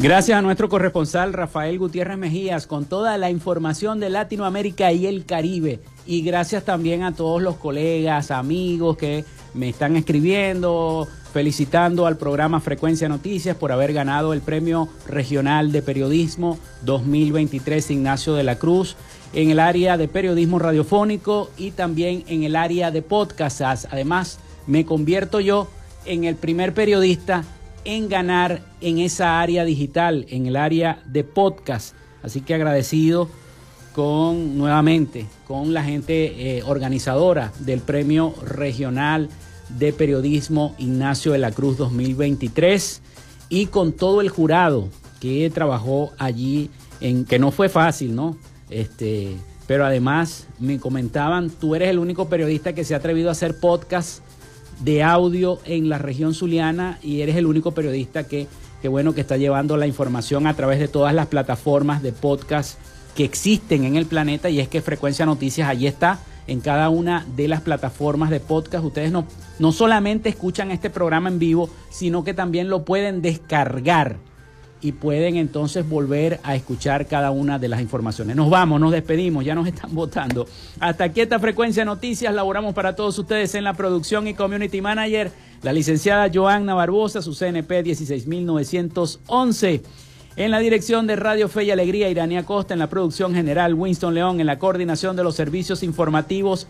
Gracias 0.03 0.37
a 0.37 0.41
nuestro 0.41 0.67
corresponsal 0.67 1.31
Rafael 1.31 1.79
Gutiérrez 1.79 2.17
Mejías 2.17 2.67
con 2.67 2.83
toda 2.83 3.17
la 3.17 3.29
información 3.29 4.01
de 4.01 4.09
Latinoamérica 4.09 4.91
y 4.91 5.07
el 5.07 5.23
Caribe. 5.23 5.79
Y 6.05 6.23
gracias 6.23 6.65
también 6.65 7.03
a 7.03 7.15
todos 7.15 7.41
los 7.41 7.55
colegas, 7.55 8.29
amigos 8.29 8.97
que 8.97 9.23
me 9.53 9.69
están 9.69 9.95
escribiendo, 9.95 11.07
felicitando 11.31 12.05
al 12.05 12.17
programa 12.17 12.59
Frecuencia 12.59 13.07
Noticias 13.07 13.55
por 13.55 13.71
haber 13.71 13.93
ganado 13.93 14.33
el 14.33 14.41
Premio 14.41 14.89
Regional 15.07 15.71
de 15.71 15.81
Periodismo 15.81 16.59
2023 16.81 17.91
Ignacio 17.91 18.33
de 18.33 18.43
la 18.43 18.57
Cruz 18.57 18.97
en 19.31 19.51
el 19.51 19.59
área 19.61 19.95
de 19.95 20.09
periodismo 20.09 20.59
radiofónico 20.59 21.49
y 21.55 21.71
también 21.71 22.25
en 22.27 22.43
el 22.43 22.57
área 22.57 22.91
de 22.91 23.03
podcasts. 23.03 23.87
Además, 23.89 24.37
me 24.67 24.83
convierto 24.83 25.39
yo 25.39 25.69
en 26.03 26.25
el 26.25 26.35
primer 26.35 26.73
periodista 26.73 27.45
en 27.85 28.09
ganar 28.09 28.61
en 28.81 28.99
esa 28.99 29.41
área 29.41 29.65
digital, 29.65 30.25
en 30.29 30.45
el 30.45 30.55
área 30.55 31.01
de 31.05 31.23
podcast. 31.23 31.95
Así 32.21 32.41
que 32.41 32.53
agradecido 32.53 33.29
con 33.93 34.57
nuevamente 34.57 35.27
con 35.47 35.73
la 35.73 35.83
gente 35.83 36.57
eh, 36.57 36.63
organizadora 36.63 37.51
del 37.59 37.79
Premio 37.79 38.33
Regional 38.43 39.29
de 39.69 39.93
Periodismo 39.93 40.75
Ignacio 40.77 41.31
de 41.31 41.37
la 41.37 41.51
Cruz 41.51 41.77
2023 41.77 43.01
y 43.49 43.67
con 43.67 43.93
todo 43.93 44.21
el 44.21 44.29
jurado 44.29 44.89
que 45.19 45.49
trabajó 45.51 46.11
allí 46.17 46.69
en 47.01 47.25
que 47.25 47.39
no 47.39 47.51
fue 47.51 47.69
fácil, 47.69 48.15
¿no? 48.15 48.37
Este, 48.69 49.37
pero 49.67 49.85
además 49.85 50.47
me 50.59 50.79
comentaban, 50.79 51.49
tú 51.49 51.75
eres 51.75 51.89
el 51.89 51.99
único 51.99 52.27
periodista 52.27 52.73
que 52.73 52.83
se 52.83 52.93
ha 52.93 52.97
atrevido 52.97 53.29
a 53.29 53.33
hacer 53.33 53.59
podcast 53.59 54.23
de 54.79 55.03
audio 55.03 55.59
en 55.65 55.89
la 55.89 55.97
región 55.97 56.33
zuliana 56.33 56.99
y 57.01 57.21
eres 57.21 57.35
el 57.35 57.45
único 57.45 57.71
periodista 57.71 58.27
que, 58.27 58.47
que 58.81 58.87
bueno 58.87 59.13
que 59.13 59.21
está 59.21 59.37
llevando 59.37 59.77
la 59.77 59.87
información 59.87 60.47
a 60.47 60.55
través 60.55 60.79
de 60.79 60.87
todas 60.87 61.13
las 61.13 61.27
plataformas 61.27 62.03
de 62.03 62.11
podcast 62.11 62.77
que 63.15 63.23
existen 63.23 63.83
en 63.83 63.95
el 63.95 64.05
planeta 64.05 64.49
y 64.49 64.59
es 64.59 64.67
que 64.67 64.81
Frecuencia 64.81 65.25
Noticias 65.25 65.69
allí 65.69 65.87
está 65.87 66.19
en 66.47 66.59
cada 66.59 66.89
una 66.89 67.25
de 67.35 67.47
las 67.47 67.61
plataformas 67.61 68.29
de 68.29 68.39
podcast. 68.39 68.83
Ustedes 68.83 69.11
no, 69.11 69.25
no 69.59 69.71
solamente 69.71 70.29
escuchan 70.29 70.71
este 70.71 70.89
programa 70.89 71.29
en 71.29 71.39
vivo, 71.39 71.69
sino 71.89 72.23
que 72.23 72.33
también 72.33 72.69
lo 72.69 72.83
pueden 72.83 73.21
descargar 73.21 74.17
y 74.83 74.91
pueden 74.91 75.37
entonces 75.37 75.87
volver 75.87 76.41
a 76.43 76.55
escuchar 76.55 77.07
cada 77.07 77.31
una 77.31 77.57
de 77.57 77.69
las 77.69 77.79
informaciones. 77.79 78.35
Nos 78.35 78.49
vamos, 78.49 78.81
nos 78.81 78.91
despedimos, 78.91 79.45
ya 79.45 79.55
nos 79.55 79.65
están 79.65 79.95
votando. 79.95 80.45
Hasta 80.79 81.05
aquí 81.05 81.21
esta 81.21 81.39
frecuencia 81.39 81.81
de 81.81 81.85
noticias, 81.85 82.33
laboramos 82.33 82.73
para 82.73 82.93
todos 82.95 83.17
ustedes 83.17 83.55
en 83.55 83.63
la 83.63 83.73
producción 83.73 84.27
y 84.27 84.33
community 84.33 84.81
manager, 84.81 85.31
la 85.61 85.71
licenciada 85.71 86.29
Joanna 86.31 86.73
Barbosa, 86.73 87.21
su 87.21 87.33
CNP 87.33 87.83
16911. 87.83 89.81
En 90.35 90.51
la 90.51 90.59
dirección 90.59 91.07
de 91.07 91.15
Radio 91.15 91.47
Fe 91.47 91.63
y 91.63 91.71
Alegría, 91.71 92.09
Irania 92.09 92.43
Costa, 92.43 92.73
en 92.73 92.79
la 92.79 92.89
producción 92.89 93.33
general, 93.33 93.75
Winston 93.75 94.15
León, 94.15 94.41
en 94.41 94.47
la 94.47 94.59
coordinación 94.59 95.15
de 95.15 95.23
los 95.23 95.35
servicios 95.35 95.83
informativos, 95.83 96.67